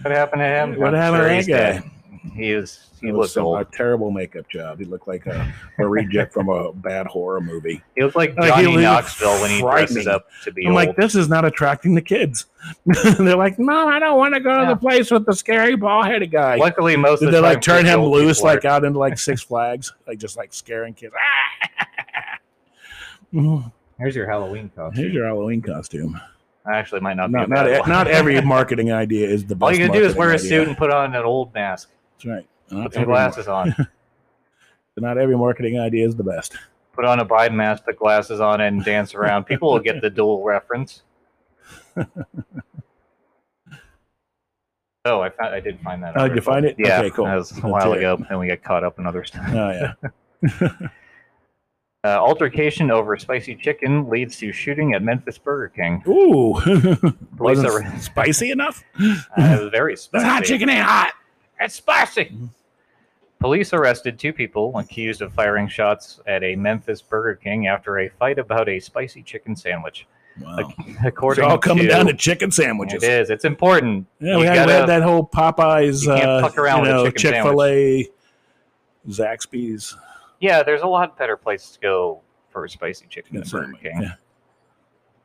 What 0.02 0.12
happened 0.12 0.40
to 0.40 0.46
him? 0.46 0.80
What 0.80 0.94
I'm 0.94 0.94
happened 0.94 1.20
sure 1.22 1.28
to 1.28 1.34
that 1.34 1.46
guy? 1.46 1.80
dead. 1.80 1.90
He 2.34 2.54
was. 2.54 2.88
He 3.00 3.08
It 3.08 3.12
was 3.12 3.36
looked 3.36 3.46
some, 3.46 3.46
a 3.46 3.76
terrible 3.76 4.10
makeup 4.10 4.48
job. 4.48 4.78
He 4.78 4.84
looked 4.86 5.06
like 5.06 5.26
a, 5.26 5.52
a 5.78 5.86
reject 5.86 6.32
from 6.32 6.48
a 6.48 6.72
bad 6.72 7.06
horror 7.06 7.40
movie. 7.42 7.82
He 7.94 8.02
looked 8.02 8.16
like 8.16 8.36
Like, 8.36 8.48
Johnny 8.48 8.68
looked 8.68 8.80
Knoxville 8.82 9.40
when 9.42 9.50
he 9.50 9.60
dresses 9.60 10.06
up 10.06 10.26
to 10.44 10.50
be 10.50 10.62
I'm 10.66 10.68
old. 10.72 10.76
like, 10.76 10.96
this 10.96 11.14
is 11.14 11.28
not 11.28 11.44
attracting 11.44 11.94
the 11.94 12.00
kids. 12.00 12.46
They're 13.18 13.36
like, 13.36 13.58
Mom, 13.58 13.88
I 13.88 13.98
don't 13.98 14.16
want 14.16 14.34
to 14.34 14.40
go 14.40 14.58
to 14.60 14.66
the 14.66 14.76
place 14.76 15.10
with 15.10 15.26
the 15.26 15.34
scary 15.34 15.76
ball 15.76 16.02
headed 16.04 16.30
guy. 16.30 16.56
Luckily, 16.56 16.96
most 16.96 17.20
Did 17.20 17.26
of 17.28 17.32
they 17.32 17.38
the 17.38 17.42
like 17.42 17.60
turn 17.60 17.84
him 17.84 18.00
loose, 18.00 18.40
like 18.42 18.64
out 18.64 18.84
into 18.84 18.98
like 18.98 19.18
Six 19.18 19.42
Flags, 19.42 19.92
like 20.06 20.18
just 20.18 20.36
like 20.38 20.52
scaring 20.54 20.94
kids? 20.94 21.14
Mm-hmm. 23.32 23.68
Here's 23.98 24.14
your 24.14 24.28
Halloween 24.28 24.70
costume. 24.74 25.02
Here's 25.02 25.14
your 25.14 25.26
Halloween 25.26 25.62
costume. 25.62 26.20
I 26.66 26.76
actually, 26.78 27.00
might 27.00 27.14
not 27.14 27.28
be. 27.28 27.34
Not 27.34 27.48
a 27.68 27.78
not, 27.78 27.88
not 27.88 28.06
every 28.08 28.40
marketing 28.42 28.92
idea 28.92 29.28
is 29.28 29.44
the 29.46 29.54
best. 29.54 29.62
All 29.62 29.72
you 29.72 29.86
gotta 29.86 29.98
do 29.98 30.04
is 30.04 30.14
wear 30.14 30.32
a 30.32 30.38
suit 30.38 30.52
idea. 30.52 30.68
and 30.68 30.76
put 30.76 30.90
on 30.90 31.14
an 31.14 31.24
old 31.24 31.54
mask. 31.54 31.90
That's 32.14 32.26
right. 32.26 32.46
Not 32.70 32.84
Put 32.86 32.94
some 32.94 33.04
glasses 33.04 33.46
on. 33.48 33.74
not 34.96 35.18
every 35.18 35.36
marketing 35.36 35.78
idea 35.78 36.06
is 36.06 36.16
the 36.16 36.24
best. 36.24 36.56
Put 36.92 37.04
on 37.04 37.20
a 37.20 37.24
Biden 37.26 37.54
mask, 37.54 37.84
put 37.84 37.98
glasses 37.98 38.40
on, 38.40 38.60
and 38.62 38.84
dance 38.84 39.14
around. 39.14 39.44
People 39.46 39.72
will 39.72 39.80
get 39.80 40.00
the 40.00 40.10
dual 40.10 40.42
reference. 40.42 41.02
Oh, 45.04 45.20
I 45.20 45.30
found, 45.30 45.54
I 45.54 45.60
did 45.60 45.78
find 45.80 46.02
that. 46.02 46.14
Oh, 46.16 46.26
did 46.26 46.34
you 46.34 46.42
find 46.42 46.66
it? 46.66 46.74
Yeah, 46.78 46.98
Okay, 47.00 47.10
cool. 47.10 47.26
That 47.26 47.36
was 47.36 47.52
a 47.52 47.54
That's 47.54 47.64
while 47.64 47.92
it. 47.92 47.98
ago, 47.98 48.18
and 48.28 48.40
we 48.40 48.48
got 48.48 48.62
caught 48.62 48.82
up 48.82 48.98
in 48.98 49.06
other 49.06 49.24
stuff. 49.24 49.44
Oh 49.50 49.70
yeah. 49.70 50.88
Uh, 52.04 52.08
altercation 52.20 52.90
over 52.90 53.16
spicy 53.16 53.56
chicken 53.56 54.08
leads 54.08 54.36
to 54.36 54.52
shooting 54.52 54.94
at 54.94 55.02
Memphis 55.02 55.38
Burger 55.38 55.68
King. 55.74 56.02
Ooh. 56.06 56.52
Wasn't 57.38 57.66
are- 57.68 57.98
spicy 57.98 58.50
enough? 58.52 58.84
Uh, 59.36 59.58
was 59.62 59.70
very 59.72 59.92
This 59.94 60.02
spicy. 60.02 60.24
hot 60.26 60.44
chicken 60.44 60.68
ain't 60.68 60.84
hot. 60.84 61.14
It's 61.60 61.74
spicy. 61.74 62.36
Police 63.40 63.72
arrested 63.72 64.18
two 64.18 64.32
people 64.32 64.76
accused 64.78 65.20
of 65.20 65.32
firing 65.32 65.68
shots 65.68 66.20
at 66.26 66.42
a 66.44 66.54
Memphis 66.56 67.02
Burger 67.02 67.34
King 67.34 67.66
after 67.66 67.98
a 67.98 68.08
fight 68.08 68.38
about 68.38 68.68
a 68.68 68.78
spicy 68.78 69.22
chicken 69.22 69.56
sandwich. 69.56 70.06
Wow. 70.40 70.56
It's 70.58 70.98
According 71.04 71.44
all 71.44 71.58
coming 71.58 71.84
to, 71.84 71.90
down 71.90 72.06
to 72.06 72.14
chicken 72.14 72.50
sandwiches. 72.50 73.02
it 73.02 73.10
is. 73.10 73.30
It's 73.30 73.44
important. 73.44 74.06
Yeah, 74.20 74.36
we 74.38 74.44
had, 74.46 74.54
gotta- 74.68 74.86
that 74.86 75.02
whole 75.02 75.26
Popeyes, 75.26 76.02
you 76.02 76.08
can't 76.14 76.26
uh, 76.44 76.76
you 76.76 76.84
know, 76.84 77.04
chicken 77.06 77.18
Chick 77.32 77.42
Fil 77.42 77.62
A, 77.64 78.08
Zaxby's. 79.08 79.96
Yeah, 80.40 80.62
there's 80.62 80.82
a 80.82 80.86
lot 80.86 81.16
better 81.18 81.36
places 81.36 81.70
to 81.72 81.80
go 81.80 82.20
for 82.50 82.64
a 82.64 82.68
spicy 82.70 83.06
chicken 83.08 83.34
than 83.36 83.42
Burger 83.42 83.48
certainly. 83.48 83.80
King. 83.80 84.02
Yeah, 84.02 84.12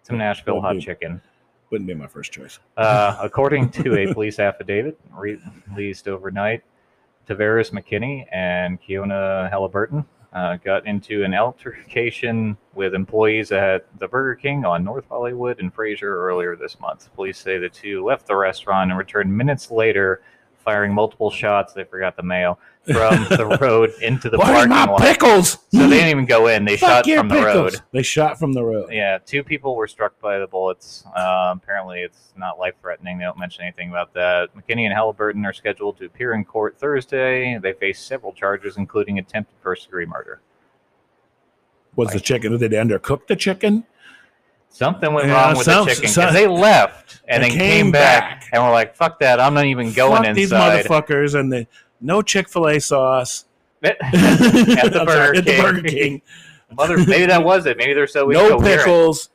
Some 0.03 0.18
Nashville 0.18 0.56
Would 0.56 0.62
hot 0.62 0.75
be. 0.75 0.82
chicken. 0.82 1.22
wouldn't 1.70 1.88
be 1.88 1.94
my 1.94 2.08
first 2.08 2.32
choice. 2.32 2.60
Uh, 2.77 3.18
according 3.22 3.70
to 3.72 3.98
a 3.98 4.13
police 4.13 4.39
affidavit 4.39 5.00
released 5.15 6.08
overnight, 6.08 6.63
Tavares 7.27 7.72
McKinney 7.72 8.25
and 8.32 8.82
Keona 8.82 9.50
Halliburton 9.50 10.03
uh, 10.34 10.56
got 10.58 10.86
into 10.88 11.24
an 11.24 11.34
altercation 11.34 12.58
with 12.74 12.94
employees 12.96 13.51
at 13.51 13.86
the 14.00 14.07
Burger 14.07 14.36
King 14.36 14.66
on 14.66 14.83
North 14.83 15.05
Hollywood 15.09 15.59
and 15.59 15.74
Frayser 15.75 16.03
earlier 16.03 16.55
this 16.55 16.79
month. 16.79 17.14
Police 17.16 17.38
say 17.38 17.57
the 17.57 17.70
two 17.70 18.03
left 18.03 18.27
the 18.27 18.36
restaurant 18.36 18.92
and 18.92 18.98
returned 18.98 19.36
minutes 19.36 19.72
later, 19.72 20.22
firing 20.62 20.94
multiple 20.94 21.30
shots. 21.32 21.74
They 21.74 21.84
forgot 21.84 22.16
the 22.16 22.24
mayo 22.24 22.58
from 22.86 23.26
the 23.30 23.58
road 23.62 23.92
into 24.02 24.30
the 24.30 24.38
Where's 24.38 24.50
parking 24.52 24.70
my 24.70 24.86
lot. 24.86 25.02
pickles? 25.02 25.52
So 25.72 25.88
they 25.88 25.90
didn't 25.90 26.10
even 26.10 26.26
go 26.26 26.48
in. 26.48 26.66
They 26.66 26.78
Fuck 26.78 26.90
shot 26.90 27.08
your 27.08 27.18
from 27.20 27.28
the 27.30 27.36
pickles. 27.36 27.74
road. 27.74 27.82
They 27.92 28.02
shot 28.02 28.40
from 28.40 28.54
the 28.54 28.64
road. 28.64 28.90
Yeah, 28.92 29.20
two 29.26 29.44
people 29.44 29.76
were 29.76 29.88
struck 29.88 30.20
by 30.20 30.40
the 30.40 30.48
bullets. 30.48 31.04
Um, 31.16 31.60
apparently, 31.64 32.02
it's 32.02 32.34
not 32.38 32.58
life 32.60 32.74
threatening. 32.82 33.18
They 33.20 33.24
don't 33.26 33.38
mention 33.38 33.64
anything 33.64 33.90
about 33.90 34.14
that. 34.16 34.50
McKinney 34.56 34.86
and 34.86 34.94
Halliburton 34.94 35.46
are 35.46 35.54
scheduled 35.54 35.98
to 36.00 36.06
appear 36.06 36.34
in 36.34 36.44
court 36.46 36.78
Thursday. 36.80 37.58
They 37.62 37.74
face 37.74 38.00
several 38.00 38.34
charges, 38.34 38.78
including 38.78 39.20
attempted 39.20 39.56
first 39.62 39.86
degree 39.86 40.06
murder. 40.06 40.42
Was 41.96 42.14
the 42.14 42.20
chicken? 42.20 42.58
Did 42.58 42.72
they 42.72 42.78
undercook 42.78 43.28
the 43.28 43.36
chicken? 43.36 43.86
Something 44.72 45.14
went 45.14 45.27
Yeah, 45.27 45.34
wrong 45.46 45.57
with 45.57 45.66
some- 45.66 45.86
the 45.86 45.92
chicken 45.94 46.10
because 46.10 46.34
they 46.34 46.48
left 46.48 47.22
and 47.27 47.44
They 47.44 47.50
then 47.50 47.57
came 47.57 47.70
came 47.86 47.92
back, 47.92 48.22
back. 48.42 48.50
and 48.53 48.64
were 48.64 48.72
like, 48.72 48.96
"Fuck 48.96 49.20
that! 49.20 49.40
I'm 49.40 49.53
not 49.53 49.66
even 49.66 49.92
going 49.94 50.24
Fuck 50.24 50.34
these 50.36 50.51
motherfuckers 50.51 51.38
and 51.40 51.51
the 51.51 51.68
no 52.00 52.22
Chick 52.22 52.50
Fil 52.50 52.68
A 52.68 52.79
sauce 52.79 53.46
at 53.84 53.98
the 54.00 54.92
sorry, 54.94 55.05
Burger 55.05 55.36
at 55.38 55.46
the 55.46 55.51
King. 55.51 55.62
Burger 55.62 55.81
King. 55.84 56.22
Mother, 56.77 56.98
maybe 56.98 57.25
that 57.25 57.44
was 57.44 57.66
it. 57.66 57.75
Maybe 57.77 57.94
they're 57.94 58.07
so 58.07 58.25
no 58.27 58.57
pickles, 58.60 59.29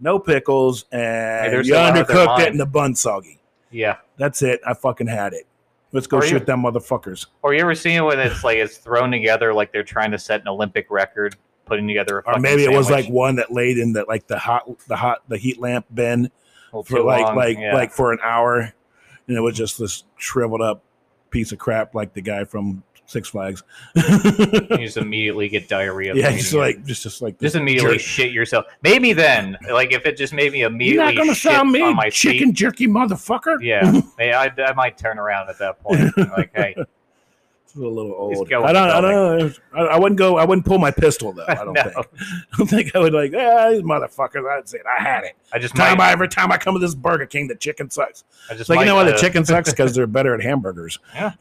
no 0.00 0.18
pickles, 0.18 0.86
and 0.90 1.52
you 1.66 1.72
so 1.74 1.78
out 1.78 1.96
of 1.98 2.06
their 2.08 2.16
undercooked 2.16 2.40
it 2.40 2.48
and 2.48 2.58
the 2.60 2.64
bun 2.66 2.94
soggy. 2.94 3.38
Yeah. 3.70 3.96
That's 4.16 4.40
it. 4.40 4.60
I 4.66 4.72
fucking 4.72 5.06
had 5.06 5.34
it. 5.34 5.44
Let's 5.92 6.06
go 6.06 6.16
Or 6.18 6.22
shoot 6.22 6.40
you- 6.40 6.46
them 6.46 6.62
motherfuckers. 6.62 7.26
Or 7.42 7.52
you 7.52 7.60
ever 7.60 7.74
seen 7.74 7.96
it 7.96 8.00
when 8.04 8.18
it's 8.18 8.42
like 8.42 8.56
it's 8.56 8.78
thrown 8.78 9.10
together 9.10 9.52
like 9.52 9.70
they're 9.72 9.82
trying 9.82 10.10
to 10.12 10.18
set 10.18 10.40
an 10.40 10.48
Olympic 10.48 10.86
record, 10.90 11.36
putting 11.68 11.86
together 11.86 12.18
a 12.18 12.36
Or 12.36 12.40
maybe 12.40 12.64
it 12.64 12.72
was 12.72 12.90
like 12.90 13.08
one 13.08 13.36
that 13.36 13.52
laid 13.52 13.78
in 13.78 13.92
the 13.92 14.04
like 14.06 14.26
the 14.26 14.38
hot 14.38 14.66
the 14.88 14.96
hot 14.96 15.22
the 15.28 15.38
heat 15.38 15.60
lamp 15.60 15.86
bin 15.92 16.30
oh, 16.72 16.82
for 16.82 17.00
like 17.00 17.24
long, 17.24 17.36
like 17.36 17.58
yeah. 17.58 17.74
like 17.74 17.92
for 17.92 18.12
an 18.12 18.18
hour, 18.22 18.72
and 19.26 19.36
it 19.36 19.40
was 19.40 19.56
just 19.56 19.78
this 19.78 20.04
shriveled 20.16 20.62
up 20.62 20.82
piece 21.30 21.52
of 21.52 21.58
crap 21.58 21.94
like 21.94 22.14
the 22.14 22.22
guy 22.22 22.44
from 22.44 22.82
Six 23.08 23.30
Flags. 23.30 23.62
you 23.94 24.02
just 24.76 24.98
immediately 24.98 25.48
get 25.48 25.66
diarrhea. 25.66 26.14
yeah, 26.14 26.30
just 26.30 26.52
it. 26.52 26.58
like 26.58 26.84
just 26.84 27.02
just 27.02 27.22
like 27.22 27.40
just 27.40 27.56
immediately 27.56 27.96
jerk. 27.96 28.00
shit 28.02 28.32
yourself. 28.32 28.66
Maybe 28.82 29.14
then, 29.14 29.56
like 29.70 29.92
if 29.92 30.04
it 30.04 30.18
just 30.18 30.34
made 30.34 30.52
me 30.52 30.60
You're 30.60 30.68
immediately 30.68 31.14
not 31.14 31.16
gonna 31.16 31.64
me, 31.64 32.10
chicken 32.10 32.48
feet. 32.48 32.54
jerky 32.54 32.86
motherfucker. 32.86 33.62
Yeah, 33.62 34.00
I, 34.18 34.52
I 34.62 34.74
might 34.74 34.98
turn 34.98 35.18
around 35.18 35.48
at 35.48 35.58
that 35.58 35.80
point. 35.80 36.16
Like, 36.18 36.50
hey, 36.54 36.76
a 37.76 37.78
little 37.80 38.12
old. 38.12 38.52
I 38.52 38.72
don't. 38.72 38.76
I 38.76 39.00
don't 39.00 39.38
know. 39.38 39.52
I, 39.74 39.80
I 39.80 39.98
wouldn't 39.98 40.18
go. 40.18 40.36
I 40.38 40.44
wouldn't 40.44 40.66
pull 40.66 40.78
my 40.78 40.90
pistol 40.90 41.32
though. 41.32 41.44
I 41.48 41.54
don't 41.56 41.72
No. 41.74 41.82
think. 41.82 41.96
I 42.52 42.56
don't 42.56 42.66
think 42.66 42.96
I 42.96 42.98
would 42.98 43.12
like. 43.14 43.32
Ah, 43.36 43.70
these 43.70 43.82
motherfuckers. 43.82 44.48
I'd 44.48 44.68
say 44.68 44.78
I 44.88 45.02
had 45.02 45.24
it. 45.24 45.36
I 45.52 45.58
just 45.58 45.74
Time 45.76 45.98
might. 45.98 46.08
I, 46.08 46.12
every 46.12 46.28
time 46.28 46.50
I 46.52 46.58
come 46.58 46.74
to 46.74 46.80
this 46.80 46.94
Burger 46.94 47.26
King, 47.26 47.48
the 47.48 47.54
chicken 47.54 47.90
sucks. 47.90 48.24
I 48.48 48.52
just 48.52 48.62
It's 48.62 48.68
like 48.70 48.80
you 48.80 48.84
know 48.86 48.94
why 48.96 49.04
the 49.04 49.14
uh, 49.14 49.18
chicken 49.18 49.44
sucks 49.44 49.70
because 49.72 49.94
they're 49.94 50.06
better 50.06 50.34
at 50.34 50.42
hamburgers. 50.42 50.98
Yeah. 51.14 51.32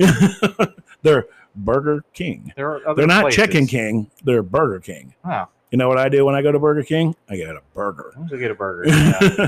they're 1.01 1.25
Burger 1.55 2.03
King. 2.13 2.53
There 2.55 2.69
are 2.69 2.87
other 2.87 2.95
They're 3.01 3.07
not 3.07 3.21
places. 3.23 3.35
Chicken 3.43 3.67
King. 3.67 4.11
They're 4.23 4.43
Burger 4.43 4.79
King. 4.79 5.13
Oh, 5.25 5.47
You 5.71 5.77
know 5.77 5.87
what 5.89 5.97
I 5.97 6.09
do 6.09 6.25
when 6.25 6.35
I 6.35 6.41
go 6.41 6.51
to 6.51 6.59
Burger 6.59 6.83
King? 6.83 7.15
I 7.29 7.35
get 7.37 7.49
a 7.49 7.61
burger. 7.73 8.13
I'm 8.15 8.27
get 8.27 8.51
a 8.51 8.55
burger. 8.55 8.87
Yeah. 8.89 9.47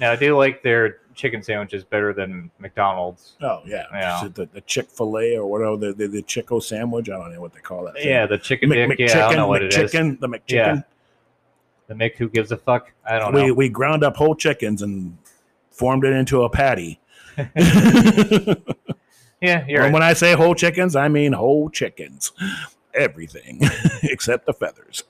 now 0.00 0.12
I 0.12 0.16
do 0.16 0.36
like 0.36 0.62
their 0.62 0.98
chicken 1.14 1.42
sandwiches 1.42 1.84
better 1.84 2.12
than 2.12 2.50
McDonald's. 2.58 3.32
Oh 3.40 3.60
yeah, 3.66 3.84
Yeah. 3.92 4.28
The, 4.32 4.46
the 4.52 4.60
Chick 4.62 4.88
Fil 4.90 5.18
A 5.18 5.36
or 5.36 5.46
whatever 5.46 5.76
the, 5.76 5.92
the 5.92 6.06
the 6.08 6.22
Chico 6.22 6.60
sandwich. 6.60 7.08
I 7.08 7.12
don't 7.18 7.32
know 7.32 7.40
what 7.40 7.52
they 7.52 7.60
call 7.60 7.84
that. 7.84 7.94
thing. 7.94 8.08
Yeah, 8.08 8.26
the 8.26 8.38
chicken 8.38 8.68
Mc- 8.70 8.96
dick. 8.96 8.98
Yeah, 8.98 9.26
I 9.26 9.28
don't 9.28 9.36
know 9.36 9.48
what 9.48 9.62
it 9.62 9.74
is. 9.74 9.92
The 9.92 9.98
McChicken. 10.28 10.42
Yeah. 10.48 10.80
The 11.88 11.94
Mick 11.94 12.16
who 12.16 12.28
gives 12.28 12.52
a 12.52 12.56
fuck. 12.56 12.92
I 13.04 13.18
don't 13.18 13.34
we 13.34 13.46
know. 13.48 13.54
we 13.54 13.68
ground 13.68 14.04
up 14.04 14.16
whole 14.16 14.34
chickens 14.34 14.82
and 14.82 15.16
formed 15.70 16.04
it 16.04 16.12
into 16.12 16.42
a 16.44 16.50
patty. 16.50 17.00
Yeah, 19.40 19.64
you're 19.66 19.78
and 19.82 19.86
right. 19.86 19.92
when 19.92 20.02
I 20.04 20.12
say 20.12 20.34
whole 20.34 20.54
chickens, 20.54 20.94
I 20.94 21.08
mean 21.08 21.32
whole 21.32 21.68
chickens, 21.68 22.30
everything 22.94 23.58
except 24.04 24.46
the 24.46 24.52
feathers. 24.52 25.02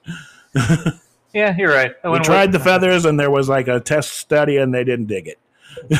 yeah, 1.35 1.55
you're 1.55 1.71
right. 1.71 1.93
We 2.03 2.19
tried 2.21 2.51
the 2.51 2.59
feathers, 2.59 3.05
and 3.05 3.21
there 3.21 3.31
was 3.31 3.51
like 3.51 3.69
a 3.69 3.79
test 3.79 4.15
study, 4.15 4.57
and 4.57 4.73
they 4.73 4.85
didn't 4.85 5.05
dig 5.07 5.29
it. 5.29 5.39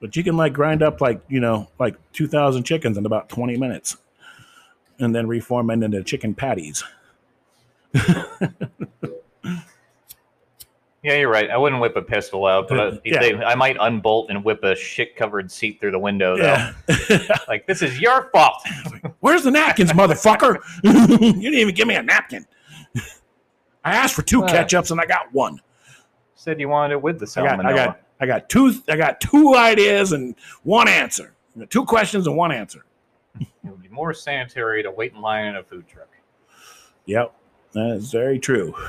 but 0.00 0.16
you 0.16 0.24
can 0.24 0.36
like 0.36 0.52
grind 0.52 0.82
up 0.82 1.00
like 1.00 1.20
you 1.28 1.40
know 1.40 1.68
like 1.78 1.96
two 2.12 2.26
thousand 2.26 2.64
chickens 2.64 2.96
in 2.98 3.06
about 3.06 3.28
twenty 3.28 3.56
minutes, 3.56 3.96
and 4.98 5.14
then 5.14 5.26
reform 5.26 5.70
it 5.70 5.82
into 5.82 6.02
chicken 6.02 6.34
patties. 6.34 6.82
Yeah, 11.04 11.16
you're 11.16 11.30
right. 11.32 11.50
I 11.50 11.56
wouldn't 11.56 11.82
whip 11.82 11.96
a 11.96 12.02
pistol 12.02 12.46
out, 12.46 12.68
but 12.68 12.78
I, 12.78 13.00
Yeah. 13.04 13.18
they, 13.18 13.34
I 13.34 13.56
might 13.56 13.76
unbolt 13.80 14.30
and 14.30 14.44
whip 14.44 14.62
a 14.62 14.76
shit-covered 14.76 15.50
seat 15.50 15.80
through 15.80 15.90
the 15.90 15.98
window. 15.98 16.36
Though. 16.36 16.44
Yeah. 16.44 16.72
Like 17.48 17.66
this 17.66 17.82
is 17.82 18.00
your 18.00 18.30
fault. 18.30 18.62
Where's 19.18 19.42
the 19.42 19.50
napkins, 19.50 19.90
motherfucker? 19.90 20.58
you 20.84 21.32
didn't 21.32 21.42
even 21.58 21.74
give 21.74 21.88
me 21.88 21.96
a 21.96 22.02
napkin. 22.04 22.46
I 23.84 23.96
asked 23.96 24.14
for 24.14 24.22
two 24.22 24.42
Well. 24.42 24.48
ketchups 24.54 24.92
and 24.92 25.00
I 25.00 25.06
got 25.06 25.32
one. 25.32 25.58
Said 26.42 26.58
you 26.58 26.68
wanted 26.68 26.94
it 26.94 27.02
with 27.02 27.20
the 27.20 27.24
salmonella. 27.24 27.64
I 27.66 27.72
got. 27.72 27.72
I 27.72 27.76
got, 27.76 28.00
I 28.18 28.26
got 28.26 28.48
two. 28.48 28.74
I 28.88 28.96
got 28.96 29.20
two 29.20 29.54
ideas 29.54 30.10
and 30.10 30.34
one 30.64 30.88
answer. 30.88 31.34
Two 31.70 31.84
questions 31.84 32.26
and 32.26 32.36
one 32.36 32.50
answer. 32.50 32.84
It 33.38 33.46
would 33.62 33.80
be 33.80 33.88
more 33.88 34.12
sanitary 34.12 34.82
to 34.82 34.90
wait 34.90 35.12
in 35.12 35.20
line 35.20 35.46
in 35.46 35.56
a 35.56 35.62
food 35.62 35.86
truck. 35.86 36.08
Yep, 37.06 37.32
that's 37.72 38.10
very 38.10 38.38
true. 38.38 38.74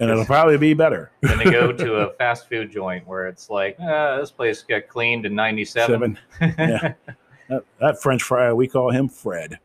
And 0.00 0.08
it'll 0.08 0.26
probably 0.26 0.56
be 0.58 0.74
better. 0.74 1.10
Then 1.22 1.38
to 1.38 1.50
go 1.50 1.72
to 1.72 1.94
a 2.08 2.12
fast 2.18 2.48
food 2.48 2.70
joint 2.70 3.04
where 3.04 3.26
it's 3.26 3.50
like, 3.50 3.76
uh, 3.80 4.20
this 4.20 4.30
place 4.30 4.62
got 4.62 4.86
cleaned 4.86 5.26
in 5.26 5.34
'97. 5.34 6.16
Seven. 6.40 6.54
Yeah. 6.56 6.92
That, 7.48 7.64
that 7.80 8.02
French 8.02 8.22
fry, 8.22 8.52
we 8.52 8.68
call 8.68 8.90
him 8.90 9.08
Fred. 9.08 9.58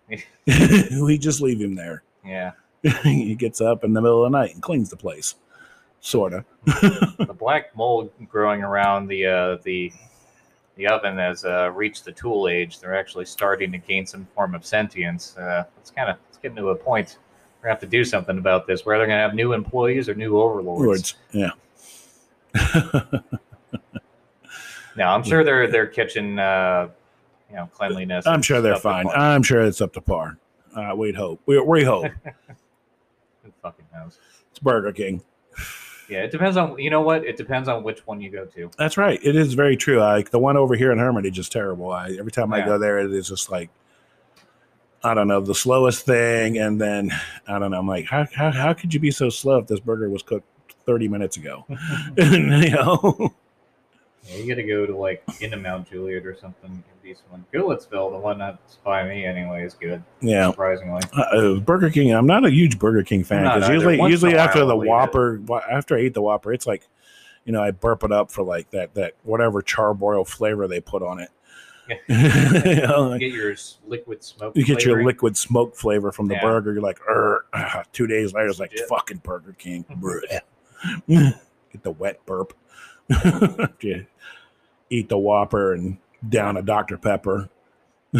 we 0.47 1.17
just 1.17 1.41
leave 1.41 1.59
him 1.59 1.75
there. 1.75 2.01
yeah. 2.25 2.53
he 3.03 3.35
gets 3.35 3.59
up 3.59 3.83
in 3.83 3.91
the 3.91 4.01
middle 4.01 4.23
of 4.23 4.31
the 4.31 4.37
night 4.39 4.53
and 4.53 4.63
cleans 4.63 4.89
the 4.89 4.95
place, 4.95 5.35
sorta. 6.03 6.45
the 6.65 7.35
black 7.37 7.75
mold 7.75 8.11
growing 8.29 8.61
around 8.61 9.07
the 9.07 9.25
uh, 9.25 9.57
the 9.63 9.91
the 10.75 10.87
oven 10.87 11.17
has 11.17 11.45
uh, 11.45 11.71
reached 11.71 12.05
the 12.05 12.11
tool 12.11 12.47
age. 12.47 12.79
They're 12.79 12.97
actually 12.97 13.25
starting 13.25 13.71
to 13.71 13.77
gain 13.77 14.05
some 14.05 14.27
form 14.35 14.55
of 14.55 14.65
sentience. 14.65 15.37
Uh, 15.37 15.65
it's 15.79 15.91
kind 15.91 16.09
of 16.09 16.17
it's 16.29 16.37
getting 16.37 16.57
to 16.57 16.69
a 16.69 16.75
point. 16.75 17.17
We're 17.61 17.69
have 17.69 17.79
to 17.79 17.87
do 17.87 18.03
something 18.03 18.37
about 18.37 18.67
this. 18.67 18.85
Whether 18.85 18.99
they're 18.99 19.07
gonna 19.07 19.21
have 19.21 19.35
new 19.35 19.53
employees 19.53 20.09
or 20.09 20.15
new 20.15 20.39
overlords. 20.39 20.85
Words, 20.85 21.15
yeah. 21.31 21.51
No, 24.95 25.05
I'm 25.05 25.23
sure 25.23 25.43
their 25.43 25.67
their 25.67 25.87
kitchen, 25.87 26.37
uh, 26.39 26.89
you 27.49 27.55
know, 27.55 27.69
cleanliness. 27.73 28.27
I'm 28.27 28.41
sure 28.41 28.61
they're 28.61 28.75
fine. 28.75 29.07
I'm 29.07 29.43
sure 29.43 29.61
it's 29.61 29.81
up 29.81 29.93
to 29.93 30.01
par. 30.01 30.37
Uh, 30.75 30.93
we'd 30.95 31.15
hope. 31.15 31.41
We, 31.45 31.59
we 31.59 31.83
hope. 31.83 32.05
Fucking 33.61 33.85
knows? 33.93 34.19
It's 34.51 34.59
Burger 34.59 34.91
King. 34.91 35.21
Yeah, 36.09 36.19
it 36.19 36.31
depends 36.31 36.57
on 36.57 36.77
you 36.77 36.89
know 36.89 37.01
what. 37.01 37.25
It 37.25 37.37
depends 37.37 37.69
on 37.69 37.83
which 37.83 38.05
one 38.05 38.21
you 38.21 38.29
go 38.29 38.45
to. 38.45 38.69
That's 38.77 38.97
right. 38.97 39.19
It 39.23 39.35
is 39.35 39.53
very 39.53 39.77
true. 39.77 39.99
Like 39.99 40.31
the 40.31 40.39
one 40.39 40.57
over 40.57 40.75
here 40.75 40.91
in 40.91 40.99
Hermitage 40.99 41.39
is 41.39 41.49
terrible. 41.49 41.91
I 41.91 42.11
every 42.19 42.31
time 42.31 42.53
I 42.53 42.65
go 42.65 42.77
there, 42.77 42.99
it 42.99 43.11
is 43.11 43.27
just 43.27 43.49
like 43.49 43.69
I 45.03 45.13
don't 45.13 45.27
know 45.27 45.41
the 45.41 45.55
slowest 45.55 46.05
thing. 46.05 46.57
And 46.57 46.79
then 46.79 47.11
I 47.47 47.59
don't 47.59 47.71
know. 47.71 47.79
I'm 47.79 47.87
like, 47.87 48.05
how 48.05 48.25
how, 48.33 48.51
how 48.51 48.73
could 48.73 48.93
you 48.93 48.99
be 48.99 49.11
so 49.11 49.29
slow 49.29 49.57
if 49.59 49.67
this 49.67 49.79
burger 49.79 50.09
was 50.09 50.23
cooked 50.23 50.47
30 50.85 51.07
minutes 51.07 51.37
ago? 51.37 51.65
you 52.17 52.69
know. 52.69 53.33
Yeah, 54.25 54.37
you 54.37 54.47
got 54.47 54.61
to 54.61 54.67
go 54.67 54.85
to 54.85 54.95
like 54.95 55.23
into 55.41 55.57
Mount 55.57 55.89
Juliet 55.89 56.25
or 56.25 56.35
something. 56.35 56.83
Decent 57.03 57.29
one. 57.29 57.45
Goodlettsville, 57.53 58.11
the 58.11 58.17
one 58.17 58.37
that's 58.37 58.75
by 58.77 59.03
me 59.05 59.25
anyway, 59.25 59.65
is 59.65 59.73
good. 59.73 60.01
Yeah. 60.21 60.49
Surprisingly. 60.51 61.01
Uh, 61.11 61.55
Burger 61.59 61.89
King. 61.89 62.13
I'm 62.13 62.25
not 62.25 62.45
a 62.45 62.49
huge 62.49 62.79
Burger 62.79 63.03
King 63.03 63.25
fan 63.25 63.43
because 63.43 63.67
usually, 63.67 63.97
Once 63.97 64.11
usually 64.11 64.37
after 64.37 64.59
while 64.59 64.67
the 64.67 64.75
I'll 64.75 64.81
it. 64.83 64.87
Whopper, 64.87 65.41
after 65.69 65.97
I 65.97 66.01
eat 66.01 66.13
the 66.13 66.21
Whopper, 66.21 66.53
it's 66.53 66.65
like, 66.65 66.87
you 67.43 67.51
know, 67.51 67.61
I 67.61 67.71
burp 67.71 68.05
it 68.05 68.13
up 68.13 68.31
for 68.31 68.41
like 68.43 68.69
that 68.71 68.93
that 68.93 69.15
whatever 69.23 69.61
charbroil 69.61 70.25
flavor 70.25 70.65
they 70.69 70.79
put 70.79 71.03
on 71.03 71.19
it. 71.19 71.29
you, 72.07 72.87
know, 72.87 73.09
like, 73.09 73.19
get 73.19 73.33
your 73.33 73.53
liquid 73.85 74.23
smoke. 74.23 74.55
you 74.55 74.63
get 74.63 74.85
your 74.85 75.03
liquid 75.03 75.35
smoke 75.35 75.75
flavor 75.75 76.13
from 76.13 76.29
the 76.29 76.35
Yeah. 76.35 76.41
burger. 76.41 76.71
You're 76.71 76.81
like. 76.81 76.99
Ah, 77.53 77.83
two 77.91 78.07
days 78.07 78.33
later, 78.33 78.47
it's 78.47 78.59
like 78.59 78.71
fucking 78.87 79.17
Burger 79.17 79.53
King. 79.57 79.83
Get 81.07 81.81
the 81.81 81.91
wet 81.91 82.25
burp. 82.25 82.53
Yeah. 83.81 84.01
Eat 84.89 85.09
the 85.09 85.17
Whopper 85.17 85.73
and 85.73 85.97
down 86.27 86.57
a 86.57 86.61
Dr 86.61 86.97
Pepper. 86.97 87.49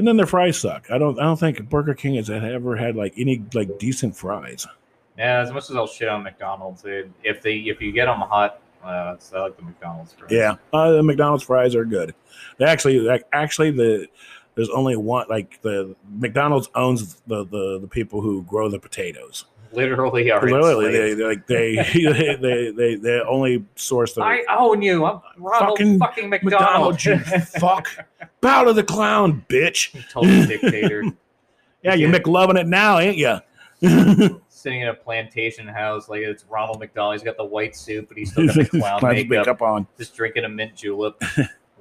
And 0.00 0.08
then 0.08 0.16
their 0.16 0.24
fries 0.24 0.58
suck. 0.58 0.90
I 0.90 0.96
don't. 0.96 1.20
I 1.20 1.24
don't 1.24 1.38
think 1.38 1.68
Burger 1.68 1.92
King 1.92 2.14
has 2.14 2.30
ever 2.30 2.74
had 2.74 2.96
like 2.96 3.12
any 3.18 3.44
like 3.52 3.78
decent 3.78 4.16
fries. 4.16 4.66
Yeah, 5.18 5.40
as 5.40 5.52
much 5.52 5.68
as 5.68 5.76
I'll 5.76 5.86
shit 5.86 6.08
on 6.08 6.22
McDonald's, 6.22 6.84
if 6.86 7.42
they 7.42 7.56
if 7.56 7.82
you 7.82 7.92
get 7.92 8.06
them 8.06 8.20
hot, 8.20 8.62
uh, 8.82 9.16
I 9.34 9.38
like 9.38 9.58
the 9.58 9.62
McDonald's. 9.62 10.14
Fries. 10.14 10.30
Yeah, 10.32 10.56
uh, 10.72 10.92
the 10.92 11.02
McDonald's 11.02 11.44
fries 11.44 11.74
are 11.74 11.84
good. 11.84 12.14
They 12.56 12.64
actually, 12.64 13.00
like, 13.00 13.24
actually, 13.34 13.72
the 13.72 14.06
there's 14.54 14.70
only 14.70 14.96
one. 14.96 15.26
Like 15.28 15.60
the 15.60 15.94
McDonald's 16.08 16.70
owns 16.74 17.20
the 17.26 17.44
the, 17.44 17.80
the 17.80 17.88
people 17.88 18.22
who 18.22 18.42
grow 18.44 18.70
the 18.70 18.78
potatoes. 18.80 19.44
Literally 19.72 20.30
are. 20.30 20.42
Literally, 20.42 20.92
they 20.92 21.10
enslaved. 21.12 21.20
they 21.20 21.24
like 21.24 21.46
they, 21.46 21.74
they 22.12 22.36
they 22.36 22.70
they 22.70 22.94
they 22.96 23.20
only 23.20 23.64
source 23.76 24.14
the 24.14 24.22
I 24.22 24.44
own 24.56 24.82
you. 24.82 25.04
I'm 25.04 25.20
Ronald 25.38 25.78
Fucking 25.78 25.98
fucking, 25.98 26.28
McDonald. 26.30 26.94
McDonald's. 26.94 27.04
You 27.04 27.18
fuck, 27.60 27.88
bow 28.40 28.64
to 28.64 28.72
the 28.72 28.84
clown, 28.84 29.44
bitch. 29.48 29.94
Total 30.10 30.46
dictator. 30.46 31.04
Yeah, 31.82 31.94
you're 31.94 32.10
Yeah. 32.10 32.18
McLovin 32.18 32.60
it 32.60 32.66
now, 32.66 32.98
ain't 32.98 33.16
you? 33.16 33.38
Sitting 34.48 34.82
in 34.82 34.88
a 34.88 34.94
plantation 34.94 35.66
house 35.66 36.08
like 36.10 36.20
it's 36.20 36.44
Ronald 36.44 36.80
McDonald. 36.80 37.14
He's 37.14 37.22
got 37.22 37.38
the 37.38 37.44
white 37.44 37.74
suit, 37.74 38.08
but 38.08 38.18
he's 38.18 38.30
still 38.32 38.46
got 38.46 38.56
the 38.56 38.66
clown 38.66 39.00
Clown's 39.00 39.14
makeup. 39.14 39.30
makeup 39.30 39.62
on. 39.62 39.86
Just 39.96 40.14
drinking 40.14 40.44
a 40.44 40.48
mint 40.50 40.74
julep. 40.76 41.18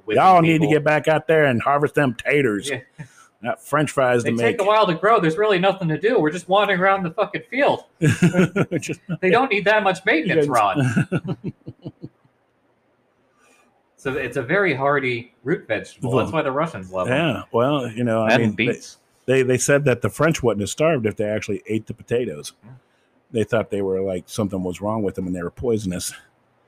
whipping 0.06 0.16
Y'all 0.16 0.42
need 0.42 0.62
to 0.62 0.68
get 0.68 0.84
back 0.84 1.10
out 1.10 1.28
there 1.28 1.46
and 1.46 1.62
harvest 1.62 1.96
them 1.96 2.14
taters. 2.14 2.70
Yeah. 2.70 2.80
Not 3.42 3.64
French 3.64 3.92
fries 3.92 4.24
They 4.24 4.32
to 4.32 4.38
take 4.38 4.58
make. 4.58 4.62
a 4.62 4.66
while 4.66 4.86
to 4.88 4.94
grow. 4.96 5.20
There's 5.22 5.38
really 5.38 5.60
nothing 5.60 5.88
to 5.88 5.98
do. 5.98 6.20
We're 6.20 6.32
just 6.32 6.50
wandering 6.50 6.80
around 6.82 7.04
the 7.04 7.12
fucking 7.12 7.44
field. 7.50 7.86
Just- 8.82 9.00
They 9.22 9.30
don't 9.30 9.50
need 9.50 9.64
that 9.66 9.82
much 9.84 10.04
maintenance, 10.06 10.46
Yeah. 10.46 10.52
Ron. 10.52 11.38
So 13.98 14.14
it's 14.14 14.38
a 14.38 14.42
very 14.42 14.74
hardy 14.74 15.34
root 15.44 15.68
vegetable. 15.68 16.16
That's 16.16 16.32
why 16.32 16.42
the 16.42 16.52
Russians 16.54 16.90
love 16.92 17.08
them. 17.10 17.18
yeah, 17.36 17.44
well, 17.52 17.86
you 17.92 18.06
know, 18.06 18.22
I 18.24 18.38
mean, 18.38 18.54
beets. 18.54 18.98
they 19.26 19.42
they 19.42 19.58
said 19.58 19.84
that 19.86 20.02
the 20.02 20.10
French 20.10 20.42
wouldn't 20.42 20.62
have 20.62 20.70
starved 20.70 21.06
if 21.06 21.18
they 21.18 21.26
actually 21.26 21.62
ate 21.68 21.86
the 21.88 21.94
potatoes. 21.94 22.54
Yeah. 22.64 22.70
They 23.32 23.44
thought 23.44 23.70
they 23.72 23.82
were 23.82 24.00
like 24.00 24.24
something 24.28 24.64
was 24.64 24.80
wrong 24.80 25.04
with 25.04 25.16
them 25.16 25.28
and 25.28 25.36
they 25.36 25.44
were 25.44 25.52
poisonous. 25.52 26.14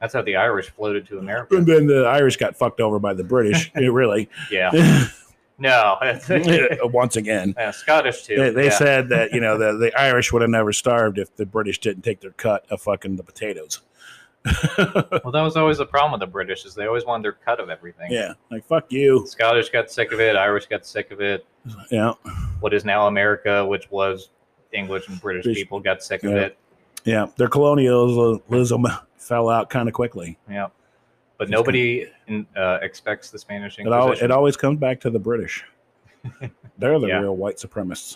That's 0.02 0.14
how 0.14 0.24
the 0.24 0.36
Irish 0.36 0.72
floated 0.72 1.08
to 1.08 1.20
America. 1.20 1.56
And 1.56 1.66
then 1.66 1.88
the 1.88 2.04
Irish 2.06 2.36
got 2.36 2.58
fucked 2.58 2.82
over 2.82 3.00
by 3.00 3.14
the 3.14 3.24
British. 3.24 3.72
Really, 3.76 4.28
Yeah. 4.52 4.72
No. 5.62 5.98
Uh, 6.02 6.88
once 6.88 7.16
again. 7.16 7.54
yeah, 7.58 7.72
Scottish 7.72 8.24
too. 8.24 8.36
They, 8.36 8.50
they 8.50 8.66
yeah. 8.66 8.78
said 8.78 9.10
that 9.10 9.32
you 9.32 9.40
know 9.40 9.58
the, 9.58 9.74
the 9.78 10.00
Irish 10.00 10.34
would 10.34 10.42
have 10.42 10.50
never 10.52 10.74
starved 10.74 11.18
if 11.20 11.36
the 11.36 11.46
British 11.46 11.80
didn't 11.80 12.02
take 12.04 12.20
their 12.20 12.32
cut 12.32 12.66
of 12.72 12.82
fucking 12.82 13.16
the 13.18 13.24
potatoes. 13.24 13.82
Well, 15.24 15.32
that 15.32 15.42
was 15.44 15.56
always 15.56 15.78
the 15.78 15.86
problem 15.86 16.14
with 16.20 16.28
the 16.28 16.32
British 16.32 16.66
is 16.66 16.74
they 16.74 16.88
always 16.88 17.06
wanted 17.06 17.24
their 17.26 17.34
cut 17.34 17.60
of 17.60 17.70
everything. 17.70 18.12
yeah, 18.12 18.34
like 18.50 18.66
fuck 18.66 18.92
you. 18.92 19.24
Scottish 19.28 19.70
got 19.70 19.92
sick 19.92 20.12
of 20.12 20.20
it. 20.20 20.36
Irish 20.36 20.66
got 20.66 20.84
sick 20.86 21.12
of 21.12 21.22
it. 21.22 21.46
Yeah, 21.92 22.14
What 22.60 22.74
is 22.74 22.84
now 22.84 23.06
America, 23.08 23.64
which 23.64 23.90
was 23.92 24.30
English 24.74 25.08
and 25.10 25.22
British 25.22 25.44
British- 25.44 25.62
people, 25.62 25.80
got 25.80 26.02
sick 26.04 26.24
of 26.24 26.32
it. 26.34 26.58
yeah. 27.06 27.28
Their 27.38 27.50
colonialism 27.50 28.88
fell 29.18 29.48
out 29.50 29.70
kind 29.70 29.88
of 29.88 29.94
quickly. 29.94 30.40
Yeah. 30.50 30.68
But 31.42 31.48
It's 31.48 31.54
nobody 31.54 32.06
in, 32.28 32.46
uh, 32.56 32.78
expects 32.84 33.32
the 33.32 33.40
Spanish 33.40 33.80
It, 33.80 33.88
al- 33.88 34.12
it 34.12 34.30
always 34.30 34.56
comes 34.56 34.78
back 34.78 35.00
to 35.00 35.10
the 35.10 35.18
British. 35.18 35.66
They're 36.78 37.00
the 37.00 37.08
Yeah. 37.08 37.22
real 37.22 37.36
white 37.36 37.56
supremacists. 37.56 38.16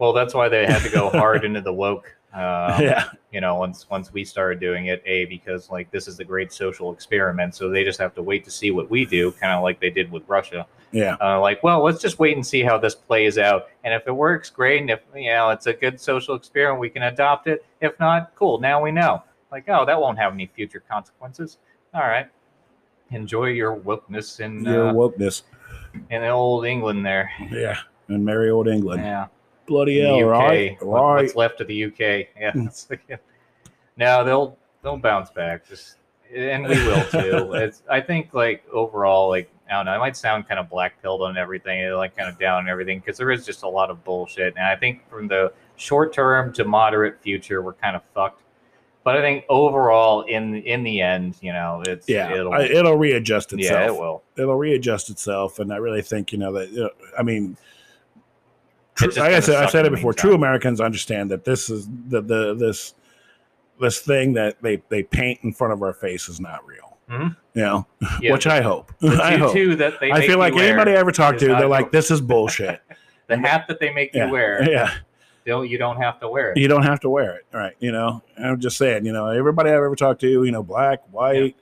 well, 0.00 0.12
that's 0.12 0.34
why 0.34 0.48
they 0.48 0.66
had 0.66 0.82
to 0.82 0.88
go 0.90 1.10
hard 1.10 1.44
into 1.44 1.60
the 1.60 1.72
woke. 1.72 2.12
Um, 2.34 2.40
yeah, 2.82 3.04
You 3.30 3.40
know, 3.40 3.54
once 3.54 3.88
once 3.88 4.12
we 4.12 4.24
started 4.24 4.58
doing 4.58 4.86
it, 4.86 5.00
a 5.06 5.26
because 5.26 5.70
like 5.70 5.92
this 5.92 6.08
is 6.08 6.16
the 6.16 6.24
great 6.24 6.52
social 6.52 6.92
experiment, 6.92 7.54
so 7.54 7.68
they 7.68 7.84
just 7.84 8.00
have 8.00 8.14
to 8.16 8.22
wait 8.22 8.42
to 8.46 8.50
see 8.50 8.72
what 8.72 8.90
we 8.90 9.04
do, 9.04 9.30
kind 9.30 9.52
of 9.52 9.62
like 9.62 9.78
they 9.78 9.90
did 9.90 10.10
with 10.10 10.24
Russia. 10.28 10.66
yeah, 10.90 11.16
Uh, 11.20 11.38
like, 11.40 11.62
well, 11.62 11.84
let's 11.84 12.02
just 12.02 12.18
wait 12.18 12.34
and 12.34 12.44
see 12.44 12.62
how 12.64 12.78
this 12.78 12.96
plays 12.96 13.38
out, 13.38 13.68
and 13.84 13.94
if 13.94 14.08
it 14.08 14.12
works, 14.12 14.50
great. 14.50 14.80
And 14.80 14.90
if 14.90 15.02
you 15.14 15.30
know 15.30 15.50
it's 15.50 15.68
a 15.68 15.72
good 15.72 16.00
social 16.00 16.34
experiment, 16.34 16.80
we 16.80 16.90
can 16.90 17.04
adopt 17.04 17.46
it. 17.46 17.64
If 17.80 17.96
not, 18.00 18.34
cool. 18.34 18.58
Now 18.58 18.82
we 18.82 18.90
know. 18.90 19.22
Like, 19.52 19.68
oh, 19.68 19.84
that 19.84 20.00
won't 20.00 20.18
have 20.18 20.32
any 20.32 20.46
future 20.48 20.82
consequences. 20.90 21.58
All 21.94 22.00
right. 22.02 22.28
Enjoy 23.10 23.46
your 23.46 23.76
wokeness 23.76 24.40
in 24.40 24.64
your 24.64 24.88
uh, 24.88 24.92
wokeness. 24.94 25.42
in 26.10 26.22
old 26.24 26.64
England 26.64 27.04
there. 27.04 27.30
Yeah, 27.50 27.78
in 28.08 28.24
merry 28.24 28.48
old 28.50 28.68
England. 28.68 29.02
Yeah. 29.02 29.26
Bloody 29.66 30.00
hell, 30.00 30.16
UK. 30.16 30.26
right? 30.30 30.82
what- 30.82 31.02
Right. 31.02 31.22
What's 31.22 31.36
left 31.36 31.60
of 31.60 31.66
the 31.68 31.84
UK? 31.84 32.28
Yeah. 32.40 32.52
like- 32.90 33.20
no, 33.96 34.24
they'll 34.24 34.58
they'll 34.82 34.96
bounce 34.96 35.30
back. 35.30 35.68
Just 35.68 35.96
and 36.34 36.66
we 36.66 36.74
will 36.86 37.04
too. 37.10 37.52
it's 37.54 37.82
I 37.90 38.00
think 38.00 38.32
like 38.32 38.64
overall, 38.72 39.28
like 39.28 39.50
I 39.70 39.74
don't 39.74 39.84
know. 39.86 39.92
I 39.92 39.98
might 39.98 40.16
sound 40.16 40.48
kind 40.48 40.58
of 40.58 40.70
black 40.70 41.00
pilled 41.02 41.20
on 41.22 41.36
everything, 41.36 41.82
and, 41.84 41.96
like 41.96 42.16
kind 42.16 42.28
of 42.30 42.38
down 42.38 42.58
on 42.64 42.68
everything 42.70 43.00
because 43.00 43.18
there 43.18 43.30
is 43.30 43.44
just 43.44 43.62
a 43.62 43.68
lot 43.68 43.90
of 43.90 44.02
bullshit. 44.04 44.54
And 44.56 44.64
I 44.66 44.76
think 44.76 45.06
from 45.10 45.28
the 45.28 45.52
short 45.76 46.12
term 46.14 46.52
to 46.54 46.64
moderate 46.64 47.20
future, 47.20 47.60
we're 47.60 47.74
kind 47.74 47.94
of 47.96 48.02
fucked. 48.14 48.41
But 49.04 49.16
I 49.16 49.20
think 49.20 49.44
overall, 49.48 50.22
in 50.22 50.54
in 50.56 50.84
the 50.84 51.00
end, 51.00 51.36
you 51.40 51.52
know, 51.52 51.82
it's 51.86 52.08
Yeah, 52.08 52.32
it'll, 52.34 52.52
I- 52.52 52.62
it'll 52.62 52.96
readjust 52.96 53.52
itself. 53.52 53.80
yeah, 53.80 53.86
it 53.86 53.94
will. 53.94 54.22
it'll 54.36 54.54
readjust 54.56 55.10
itself, 55.10 55.58
and 55.58 55.72
I 55.72 55.76
really 55.78 56.02
think 56.02 56.32
you 56.32 56.38
know 56.38 56.52
that. 56.52 56.70
You 56.70 56.82
know, 56.84 56.90
I 57.18 57.22
mean, 57.22 57.56
like 59.00 59.18
I 59.18 59.40
said, 59.40 59.56
I've 59.56 59.70
said 59.70 59.86
it 59.86 59.90
before. 59.92 60.12
True 60.12 60.34
Americans 60.34 60.80
understand 60.80 61.30
that 61.30 61.44
this 61.44 61.68
is 61.70 61.88
the 62.08 62.20
the 62.20 62.54
this 62.54 62.94
this 63.80 64.00
thing 64.00 64.34
that 64.34 64.62
they 64.62 64.82
they 64.88 65.02
paint 65.02 65.40
in 65.42 65.52
front 65.52 65.72
of 65.72 65.82
our 65.82 65.92
face 65.92 66.28
is 66.28 66.38
not 66.40 66.64
real. 66.66 66.96
Mhm. 67.10 67.36
You 67.54 67.62
know, 67.62 67.86
Yeah, 68.20 68.32
which 68.32 68.46
I 68.46 68.60
hope. 68.60 68.92
I 69.02 69.36
hope. 69.36 69.54
that 69.78 69.98
they 70.00 70.12
I 70.12 70.26
feel 70.26 70.38
like 70.38 70.54
anybody 70.54 70.92
I 70.92 70.96
ever 70.96 71.10
talk 71.12 71.38
to, 71.38 71.46
they're 71.48 71.66
like, 71.66 71.90
"This 71.90 72.10
is 72.10 72.20
bullshit." 72.20 72.80
the 73.26 73.36
hat 73.36 73.66
that 73.68 73.80
they 73.80 73.92
make 73.92 74.14
yeah, 74.14 74.26
you 74.26 74.32
wear. 74.32 74.62
yeah. 74.70 74.92
Don't 75.46 75.68
you 75.68 75.78
don't 75.78 76.00
have 76.00 76.20
to 76.20 76.28
wear 76.28 76.52
it. 76.52 76.58
you 76.58 76.68
don't 76.68 76.82
have 76.84 77.00
to 77.00 77.10
wear 77.10 77.36
it, 77.36 77.46
right? 77.52 77.74
You 77.80 77.92
know, 77.92 78.22
I'm 78.38 78.60
just 78.60 78.76
saying, 78.76 79.04
you 79.06 79.12
know, 79.12 79.28
everybody 79.28 79.70
I've 79.70 79.76
ever 79.76 79.96
talked 79.96 80.20
to, 80.22 80.28
you 80.44 80.50
know, 80.52 80.62
black, 80.62 81.00
white, 81.10 81.56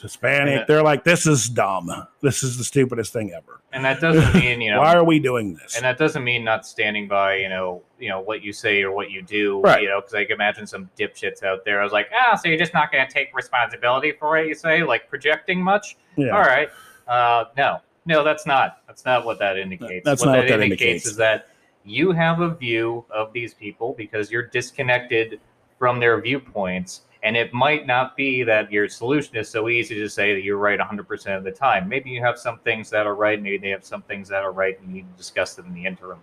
Hispanic, 0.00 0.54
Yeah. 0.60 0.64
they're 0.66 0.82
like, 0.82 1.04
this 1.04 1.24
is 1.26 1.48
dumb. 1.48 1.88
This 2.20 2.42
is 2.42 2.58
the 2.58 2.64
stupidest 2.64 3.12
thing 3.12 3.32
ever. 3.32 3.60
And 3.72 3.84
that 3.84 4.00
doesn't 4.00 4.34
mean 4.40 4.60
you 4.60 4.70
know. 4.72 4.80
Why 4.80 4.94
are 4.94 5.04
we 5.04 5.18
doing 5.20 5.54
this? 5.54 5.76
and 5.76 5.84
that 5.84 5.98
doesn't 5.98 6.22
mean 6.24 6.44
not 6.44 6.66
standing 6.66 7.06
by 7.08 7.36
you 7.36 7.48
know 7.48 7.82
you 7.98 8.08
know 8.08 8.20
what 8.20 8.42
you 8.42 8.52
say 8.52 8.82
or 8.82 8.90
what 8.92 9.10
you 9.10 9.22
do 9.22 9.60
Right. 9.62 9.82
you 9.82 9.88
know 9.88 10.00
because 10.00 10.14
i 10.14 10.24
can 10.24 10.34
imagine 10.34 10.66
some 10.66 10.90
dipshits 10.98 11.42
out 11.42 11.64
there 11.64 11.80
i 11.80 11.84
was 11.84 11.92
like 11.92 12.08
ah 12.14 12.34
so 12.34 12.48
you're 12.48 12.58
just 12.58 12.74
not 12.74 12.92
going 12.92 13.06
to 13.06 13.12
take 13.12 13.34
responsibility 13.34 14.12
for 14.12 14.28
what 14.30 14.46
you 14.46 14.54
say 14.54 14.82
like 14.82 15.08
projecting 15.08 15.62
much 15.62 15.96
yeah. 16.16 16.30
all 16.30 16.40
right 16.42 16.68
uh 17.08 17.44
no 17.56 17.78
no 18.04 18.22
that's 18.24 18.46
not 18.46 18.78
that's 18.86 19.04
not 19.04 19.24
what 19.24 19.38
that 19.38 19.56
indicates 19.58 20.04
That's 20.04 20.20
what 20.22 20.26
not 20.26 20.32
that, 20.32 20.38
what 20.42 20.48
that 20.48 20.60
indicates, 20.62 20.80
indicates. 20.82 21.06
is 21.06 21.16
that 21.16 21.48
you 21.84 22.12
have 22.12 22.40
a 22.40 22.54
view 22.54 23.04
of 23.10 23.32
these 23.32 23.54
people 23.54 23.94
because 23.96 24.30
you're 24.30 24.46
disconnected 24.46 25.40
from 25.78 26.00
their 26.00 26.20
viewpoints 26.20 27.02
and 27.22 27.36
it 27.36 27.54
might 27.54 27.86
not 27.86 28.16
be 28.16 28.42
that 28.42 28.70
your 28.70 28.88
solution 28.88 29.36
is 29.36 29.48
so 29.48 29.68
easy 29.68 29.94
to 29.94 30.08
say 30.08 30.34
that 30.34 30.42
you're 30.42 30.58
right 30.58 30.78
100% 30.78 31.36
of 31.36 31.44
the 31.44 31.50
time 31.50 31.88
maybe 31.88 32.10
you 32.10 32.20
have 32.20 32.38
some 32.38 32.58
things 32.60 32.90
that 32.90 33.06
are 33.06 33.14
right 33.14 33.42
maybe 33.42 33.58
they 33.58 33.70
have 33.70 33.84
some 33.84 34.02
things 34.02 34.28
that 34.28 34.42
are 34.42 34.52
right 34.52 34.78
and 34.80 34.88
you 34.88 34.94
need 34.94 35.10
to 35.10 35.16
discuss 35.16 35.54
them 35.54 35.66
in 35.66 35.74
the 35.74 35.84
interim 35.84 36.20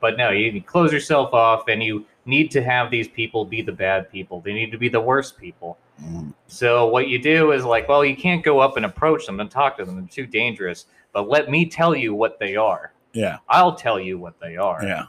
but 0.00 0.16
no 0.16 0.30
you 0.30 0.60
close 0.62 0.92
yourself 0.92 1.32
off 1.32 1.68
and 1.68 1.82
you 1.82 2.04
need 2.26 2.50
to 2.50 2.62
have 2.62 2.90
these 2.90 3.08
people 3.08 3.44
be 3.44 3.62
the 3.62 3.72
bad 3.72 4.10
people 4.10 4.40
they 4.40 4.52
need 4.52 4.72
to 4.72 4.78
be 4.78 4.88
the 4.88 5.00
worst 5.00 5.38
people 5.38 5.78
Mm. 6.02 6.34
so 6.48 6.86
what 6.86 7.08
you 7.08 7.20
do 7.20 7.52
is 7.52 7.64
like, 7.64 7.88
well, 7.88 8.04
you 8.04 8.16
can't 8.16 8.42
go 8.42 8.58
up 8.58 8.76
and 8.76 8.84
approach 8.84 9.26
them 9.26 9.40
and 9.40 9.50
talk 9.50 9.76
to 9.78 9.84
them; 9.84 9.94
they're 9.96 10.08
too 10.08 10.26
dangerous. 10.26 10.86
But 11.12 11.28
let 11.28 11.50
me 11.50 11.66
tell 11.66 11.94
you 11.94 12.14
what 12.14 12.38
they 12.40 12.56
are. 12.56 12.92
Yeah. 13.14 13.38
I'll 13.48 13.74
tell 13.74 13.98
you 13.98 14.18
what 14.18 14.38
they 14.40 14.56
are. 14.56 14.82
Yeah. 14.84 15.04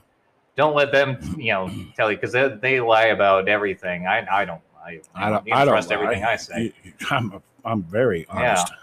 Don't 0.56 0.76
let 0.76 0.91
them, 0.94 1.18
you 1.38 1.52
know, 1.52 1.70
tell 1.98 2.10
you 2.10 2.18
because 2.18 2.32
they, 2.32 2.48
they 2.62 2.80
lie 2.80 3.08
about 3.08 3.50
everything. 3.50 4.08
I 4.08 4.26
I 4.32 4.46
don't 4.46 4.62
lie. 4.76 5.02
I 5.13 5.30
don't, 5.30 5.52
I 5.52 5.65
don't 5.65 5.74
trust 5.74 5.89
lie. 5.89 5.96
everything 5.96 6.24
I 6.24 6.36
say, 6.38 6.72
I'm, 7.12 7.41
I'm 7.65 7.84
very 7.84 8.26
honest. 8.30 8.70
Yeah. 8.70 8.76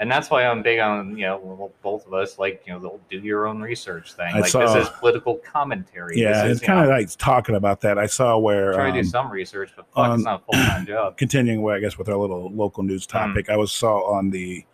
and 0.00 0.10
that's 0.10 0.28
why 0.28 0.44
I'm 0.44 0.60
big 0.62 0.80
on 0.80 1.16
you 1.16 1.24
know 1.26 1.70
both 1.82 2.04
of 2.08 2.14
us 2.14 2.36
like 2.38 2.64
you 2.66 2.72
know 2.72 2.80
the 2.80 2.90
do 3.20 3.24
your 3.24 3.46
own 3.46 3.60
research 3.60 4.14
thing. 4.14 4.34
I 4.34 4.40
like 4.40 4.50
saw- 4.50 4.74
this 4.74 4.88
is 4.88 4.92
political 4.98 5.36
commentary. 5.36 6.18
Yeah. 6.20 6.48
this 6.48 6.56
It's 6.58 6.66
kind 6.66 6.80
of 6.80 6.88
like 6.88 7.08
talking 7.16 7.54
about 7.54 7.80
that. 7.82 7.96
I 7.96 8.06
saw 8.06 8.36
where, 8.38 8.72
try 8.72 8.86
to 8.86 8.92
do 8.92 8.98
um, 8.98 9.04
some 9.04 9.30
research, 9.30 9.70
but 9.76 9.86
fuck, 9.94 9.98
on- 10.08 10.14
it's 10.16 10.24
not 10.24 10.42
a 10.42 10.44
full 10.52 10.64
time 10.66 10.84
job. 10.86 11.16
continuing 11.18 11.60
away, 11.60 11.76
I 11.76 11.78
guess, 11.80 11.96
with 11.96 12.08
our 12.08 12.16
little 12.16 12.50
local 12.50 12.82
news 12.82 13.04
Hmm. 13.04 13.18
topic, 13.18 13.50
I 13.50 13.56
was 13.56 13.70
saw 13.70 14.00
on 14.16 14.30
the 14.30 14.64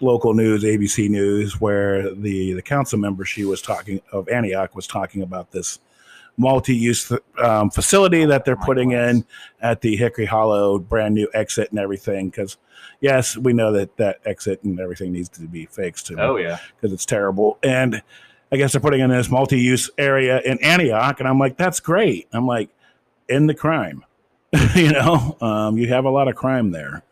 local 0.00 0.34
news, 0.34 0.64
ABC 0.64 1.08
News, 1.08 1.60
where 1.60 2.14
the 2.14 2.52
the 2.54 2.62
council 2.62 2.98
member 2.98 3.24
she 3.24 3.44
was 3.44 3.62
talking 3.62 4.00
of 4.12 4.28
Antioch 4.28 4.74
was 4.74 4.86
talking 4.86 5.22
about 5.22 5.50
this 5.50 5.78
multi-use 6.36 7.12
um, 7.38 7.70
facility 7.70 8.24
that 8.24 8.44
they're 8.44 8.56
Oh 8.60 8.64
putting 8.64 8.90
in 8.90 9.24
at 9.60 9.80
the 9.80 9.94
Hickory 9.96 10.26
Hollow 10.26 10.78
brand 10.78 11.14
new 11.14 11.28
exit 11.32 11.70
and 11.70 11.78
everything. 11.78 12.28
Because 12.28 12.56
yes, 13.00 13.36
we 13.36 13.52
know 13.52 13.72
that 13.72 13.96
that 13.98 14.20
exit 14.24 14.62
and 14.64 14.80
everything 14.80 15.12
needs 15.12 15.28
to 15.30 15.42
be 15.42 15.66
fixed 15.66 16.10
Oh 16.18 16.36
yeah, 16.36 16.58
because 16.76 16.92
it's 16.92 17.06
terrible. 17.06 17.58
And 17.62 18.02
I 18.50 18.56
guess 18.56 18.72
they're 18.72 18.80
putting 18.80 19.00
in 19.00 19.10
this 19.10 19.30
multi-use 19.30 19.90
area 19.96 20.40
in 20.40 20.62
Antioch, 20.62 21.20
and 21.20 21.28
I'm 21.28 21.38
like, 21.38 21.56
that's 21.56 21.80
great. 21.80 22.28
I'm 22.32 22.46
like, 22.46 22.68
in 23.28 23.46
the 23.46 23.54
crime, 23.54 24.04
you 24.74 24.92
know, 24.92 25.36
um, 25.40 25.78
you 25.78 25.88
have 25.88 26.04
a 26.04 26.10
lot 26.10 26.28
of 26.28 26.34
crime 26.34 26.70
there. 26.70 27.03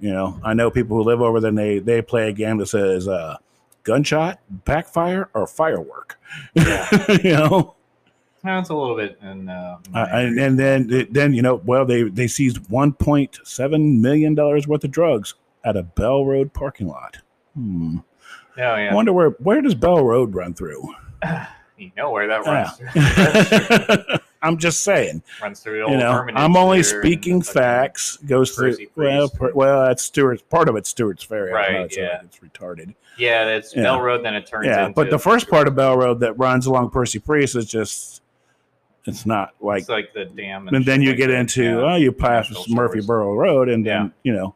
You 0.00 0.12
know, 0.12 0.40
I 0.42 0.54
know 0.54 0.70
people 0.70 0.96
who 0.96 1.04
live 1.04 1.20
over 1.20 1.40
there. 1.40 1.48
And 1.48 1.58
they 1.58 1.78
they 1.78 2.02
play 2.02 2.28
a 2.28 2.32
game 2.32 2.58
that 2.58 2.66
says 2.66 3.08
uh, 3.08 3.36
gunshot, 3.84 4.40
backfire, 4.50 5.30
or 5.34 5.46
firework. 5.46 6.18
you 6.54 7.32
know, 7.32 7.74
no, 8.44 8.58
it's 8.58 8.68
a 8.68 8.74
little 8.74 8.96
bit. 8.96 9.18
And 9.22 9.48
uh, 9.48 9.78
uh, 9.94 10.06
and, 10.10 10.38
and 10.38 10.58
then 10.58 11.08
then 11.10 11.32
you 11.32 11.40
know, 11.40 11.56
well, 11.64 11.86
they 11.86 12.02
they 12.02 12.26
seized 12.26 12.58
1.7 12.64 14.00
million 14.00 14.34
dollars 14.34 14.68
worth 14.68 14.84
of 14.84 14.90
drugs 14.90 15.34
at 15.64 15.76
a 15.76 15.82
Bell 15.82 16.26
Road 16.26 16.52
parking 16.52 16.86
lot. 16.86 17.18
Hmm. 17.54 17.98
oh 17.98 18.76
yeah, 18.76 18.90
I 18.90 18.94
wonder 18.94 19.12
where 19.12 19.30
where 19.30 19.62
does 19.62 19.74
Bell 19.74 20.04
Road 20.04 20.34
run 20.34 20.52
through? 20.52 20.94
you 21.78 21.90
know 21.96 22.10
where 22.10 22.26
that 22.28 22.44
runs. 22.44 22.78
Yeah. 22.94 24.18
I'm 24.44 24.58
just 24.58 24.82
saying, 24.82 25.22
runs 25.42 25.60
through 25.60 25.90
you 25.90 25.96
know, 25.96 26.26
I'm 26.34 26.56
only 26.56 26.82
speaking 26.82 27.42
facts. 27.42 28.18
Goes 28.18 28.54
through 28.54 28.76
well, 28.94 29.28
per, 29.28 29.52
well, 29.52 29.86
that's 29.86 30.02
Stewart's 30.02 30.42
part 30.42 30.68
of 30.68 30.76
it. 30.76 30.86
Stewart's 30.86 31.24
Ferry. 31.24 31.52
Right, 31.52 31.74
it's, 31.76 31.96
yeah. 31.96 32.20
it's 32.22 32.38
retarded. 32.38 32.94
Yeah, 33.16 33.46
it's 33.46 33.74
Yeah. 33.74 33.84
Bell 33.84 34.00
Road. 34.02 34.24
Then 34.24 34.34
it 34.34 34.46
turns. 34.46 34.66
Yeah, 34.66 34.86
into, 34.86 34.94
but 34.94 35.10
the 35.10 35.18
first 35.18 35.48
part 35.48 35.66
of 35.66 35.74
Bell 35.74 35.96
Road 35.96 36.20
that 36.20 36.34
runs 36.38 36.66
along 36.66 36.90
Percy 36.90 37.18
Priest 37.18 37.56
is 37.56 37.66
just, 37.66 38.22
it's 39.06 39.24
not 39.24 39.54
like. 39.60 39.80
it's 39.82 39.88
like 39.88 40.12
the 40.12 40.24
dam, 40.26 40.68
And 40.68 40.84
then 40.84 41.00
you 41.00 41.10
like 41.10 41.18
get 41.18 41.28
that, 41.28 41.38
into, 41.38 41.64
yeah. 41.64 41.92
oh, 41.92 41.96
you 41.96 42.12
pass 42.12 42.52
Murfreesboro 42.68 43.34
Road, 43.34 43.68
and 43.68 43.84
then 43.86 44.04
Yeah. 44.04 44.10
you 44.24 44.32
know, 44.32 44.54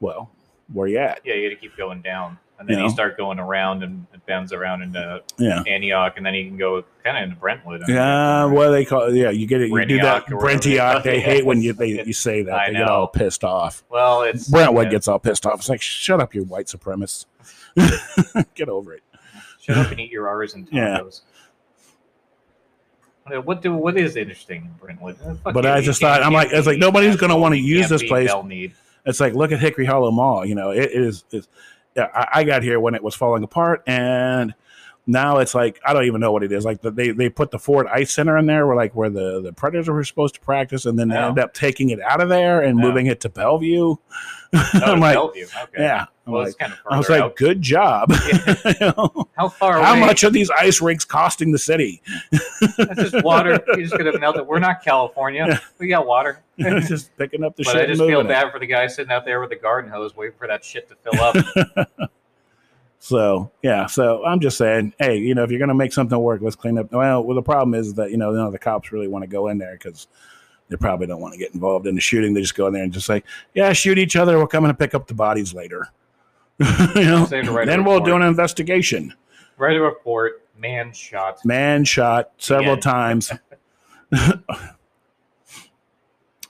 well, 0.00 0.30
where 0.72 0.88
you 0.88 0.98
at? 0.98 1.20
Yeah, 1.24 1.34
you 1.34 1.48
got 1.48 1.54
to 1.54 1.60
keep 1.60 1.76
going 1.76 2.00
down, 2.02 2.38
and 2.66 2.70
then 2.70 2.78
You 2.78 2.84
you, 2.84 2.90
start 2.90 3.16
going 3.16 3.38
around, 3.38 3.82
and 3.82 4.06
it 4.14 4.24
bends 4.26 4.52
around 4.52 4.82
into 4.82 5.22
Yeah. 5.38 5.62
Antioch, 5.66 6.14
and 6.16 6.24
then 6.24 6.34
you 6.34 6.46
can 6.46 6.56
go 6.56 6.84
kind 7.04 7.16
of 7.18 7.22
into 7.24 7.36
Brentwood. 7.36 7.82
Yeah, 7.86 8.46
what 8.46 8.66
do 8.66 8.72
they 8.72 8.84
call 8.84 9.02
it? 9.04 9.14
Yeah, 9.14 9.30
you 9.30 9.46
get 9.46 9.60
it. 9.60 9.68
You 9.70 9.84
do 9.86 9.98
that. 9.98 10.26
Brentioch 10.26 10.28
they 10.28 10.34
Brentioch. 10.76 10.92
call 10.92 11.02
They 11.02 11.16
it. 11.18 11.22
hate 11.24 11.46
when 11.46 11.60
you 11.62 11.72
they, 11.74 11.88
you 12.06 12.12
say 12.12 12.42
that. 12.42 12.54
I 12.54 12.66
They 12.70 12.78
get 12.78 12.88
all 12.88 13.06
pissed 13.08 13.44
off. 13.44 13.84
Well, 13.90 14.22
it's 14.22 14.48
Brentwood 14.48 14.86
yeah, 14.86 14.90
gets 14.92 15.08
all 15.08 15.18
pissed 15.18 15.44
off. 15.46 15.56
It's 15.60 15.68
like, 15.68 15.82
shut 15.82 16.20
up, 16.20 16.34
you 16.34 16.44
white 16.44 16.66
supremacists. 16.66 17.26
Get 18.54 18.68
over 18.68 18.94
it. 18.94 19.02
shut 19.60 19.76
up 19.76 19.90
and 19.90 20.00
eat 20.00 20.10
your 20.10 20.28
R's 20.28 20.54
and 20.54 20.68
Yeah. 20.72 21.00
tacos. 21.00 21.20
What- 23.26 23.44
What 23.46 23.62
do 23.62 23.74
what 23.74 23.96
is 23.96 24.16
interesting 24.16 24.62
in 24.62 24.70
Brentwood? 24.80 25.16
Uh, 25.24 25.52
But 25.52 25.66
I 25.66 25.80
just 25.80 26.00
thought- 26.00 26.22
I'm 26.22 26.32
like- 26.32 26.52
it's 26.52 26.66
like 26.66 26.78
nobody's 26.78 27.16
gonna 27.16 27.36
wanna 27.38 27.56
use 27.56 27.88
this 27.88 28.02
place. 28.02 28.30
It's 29.06 29.20
like 29.20 29.34
look 29.34 29.52
at 29.52 29.60
Hickory 29.60 29.84
Hollow 29.86 30.10
Mall. 30.10 30.44
You 30.46 30.54
know, 30.54 30.70
it 30.70 30.90
is. 30.92 31.24
It's, 31.30 31.46
yeah, 31.46 31.50
I, 31.96 32.28
I 32.32 32.44
got 32.44 32.62
here 32.62 32.80
when 32.80 32.94
it 32.94 33.02
was 33.02 33.14
falling 33.14 33.42
apart, 33.42 33.82
and 33.86 34.54
now 35.06 35.38
it's 35.38 35.54
like 35.54 35.80
I 35.86 35.92
don't 35.92 36.04
even 36.04 36.20
know 36.20 36.32
what 36.32 36.42
it 36.42 36.52
is. 36.52 36.64
Like 36.64 36.80
the, 36.82 36.90
they 36.90 37.10
they 37.10 37.28
put 37.28 37.50
the 37.50 37.58
Ford 37.58 37.86
Ice 37.88 38.12
Center 38.12 38.38
in 38.38 38.46
there, 38.46 38.66
where 38.66 38.76
like 38.76 38.94
where 38.94 39.10
the 39.10 39.40
the 39.42 39.52
Predators 39.52 39.88
were 39.88 40.02
supposed 40.04 40.34
to 40.36 40.40
practice, 40.40 40.86
and 40.86 40.98
then 40.98 41.08
they 41.08 41.16
Oh. 41.16 41.28
end 41.28 41.38
up 41.38 41.52
taking 41.54 41.90
it 41.90 42.00
out 42.00 42.20
of 42.22 42.28
there 42.28 42.60
and 42.62 42.78
Oh. 42.78 42.82
moving 42.82 43.06
it 43.06 43.20
to 43.20 43.28
Bellevue. 43.28 43.96
Oh, 43.96 43.98
I'm 44.74 45.00
like, 45.00 45.14
Bellevue. 45.14 45.44
Okay. 45.64 45.82
yeah. 45.82 46.06
I'm 46.26 46.32
Well, 46.32 46.42
like, 46.42 46.48
it's 46.50 46.56
kind 46.56 46.72
of 46.72 46.78
I 46.90 46.96
was 46.96 47.08
like, 47.10 47.20
out. 47.20 47.36
good 47.36 47.60
job. 47.60 48.10
You 48.80 48.92
know? 48.96 49.28
How 49.36 49.48
far 49.50 49.82
How 49.82 49.92
away? 49.92 50.00
much 50.00 50.24
are 50.24 50.30
these 50.30 50.50
ice 50.50 50.80
rinks 50.80 51.04
costing 51.04 51.52
the 51.52 51.58
city? 51.58 52.00
That's 52.78 53.10
just 53.10 53.22
water. 53.24 53.60
You're 53.68 53.82
just 53.82 53.96
gonna 53.98 54.18
melt 54.18 54.36
it. 54.36 54.46
We're 54.46 54.58
not 54.58 54.82
California. 54.82 55.44
Yeah. 55.48 55.58
We 55.78 55.88
got 55.88 56.06
water. 56.06 56.40
just 56.58 57.14
picking 57.18 57.44
up 57.44 57.56
the 57.56 57.64
but 57.64 57.72
shit 57.72 57.82
I 57.82 57.86
just 57.86 58.00
feel 58.00 58.08
moving 58.08 58.26
it. 58.26 58.28
bad 58.28 58.52
for 58.52 58.58
the 58.58 58.66
guy 58.66 58.86
sitting 58.86 59.12
out 59.12 59.24
there 59.26 59.40
with 59.40 59.50
the 59.50 59.56
garden 59.56 59.90
hose, 59.90 60.16
waiting 60.16 60.36
for 60.38 60.46
that 60.46 60.64
shit 60.64 60.88
to 60.88 60.96
fill 60.96 61.20
up. 61.20 62.10
So 63.04 63.52
yeah, 63.60 63.84
so 63.84 64.24
I'm 64.24 64.40
just 64.40 64.56
saying, 64.56 64.94
hey, 64.98 65.18
you 65.18 65.34
know, 65.34 65.44
if 65.44 65.50
you're 65.50 65.60
gonna 65.60 65.74
make 65.74 65.92
something 65.92 66.18
work, 66.18 66.40
let's 66.40 66.56
clean 66.56 66.78
up. 66.78 66.90
Well, 66.90 67.22
well, 67.22 67.36
the 67.36 67.42
problem 67.42 67.74
is 67.74 67.92
that 67.94 68.10
you 68.10 68.16
know 68.16 68.32
none 68.32 68.46
of 68.46 68.52
the 68.52 68.58
cops 68.58 68.92
really 68.92 69.08
want 69.08 69.24
to 69.24 69.28
go 69.28 69.48
in 69.48 69.58
there 69.58 69.74
because 69.74 70.08
they 70.70 70.76
probably 70.76 71.06
don't 71.06 71.20
want 71.20 71.34
to 71.34 71.38
get 71.38 71.52
involved 71.52 71.86
in 71.86 71.96
the 71.96 72.00
shooting. 72.00 72.32
They 72.32 72.40
just 72.40 72.54
go 72.54 72.66
in 72.66 72.72
there 72.72 72.82
and 72.82 72.90
just 72.90 73.04
say, 73.04 73.22
yeah, 73.52 73.74
shoot 73.74 73.98
each 73.98 74.16
other. 74.16 74.38
We'll 74.38 74.46
come 74.46 74.64
and 74.64 74.78
pick 74.78 74.94
up 74.94 75.06
the 75.06 75.12
bodies 75.12 75.52
later. 75.52 75.90
you 76.58 77.04
know, 77.04 77.26
Say 77.26 77.42
to 77.42 77.52
write 77.52 77.68
a 77.68 77.70
then 77.70 77.84
we'll 77.84 78.00
do 78.00 78.16
an 78.16 78.22
investigation. 78.22 79.12
Write 79.58 79.76
a 79.76 79.82
report. 79.82 80.42
Man 80.56 80.90
shot. 80.90 81.44
Man 81.44 81.84
shot 81.84 82.32
several 82.38 82.78
times. 82.78 83.30
All 84.18 84.40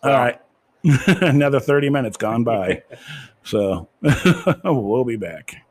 right, 0.05 0.41
another 0.85 1.59
thirty 1.59 1.91
minutes 1.91 2.17
gone 2.17 2.45
by. 2.45 2.85
So 3.43 3.89
we'll 4.63 5.03
be 5.03 5.17
back. 5.17 5.64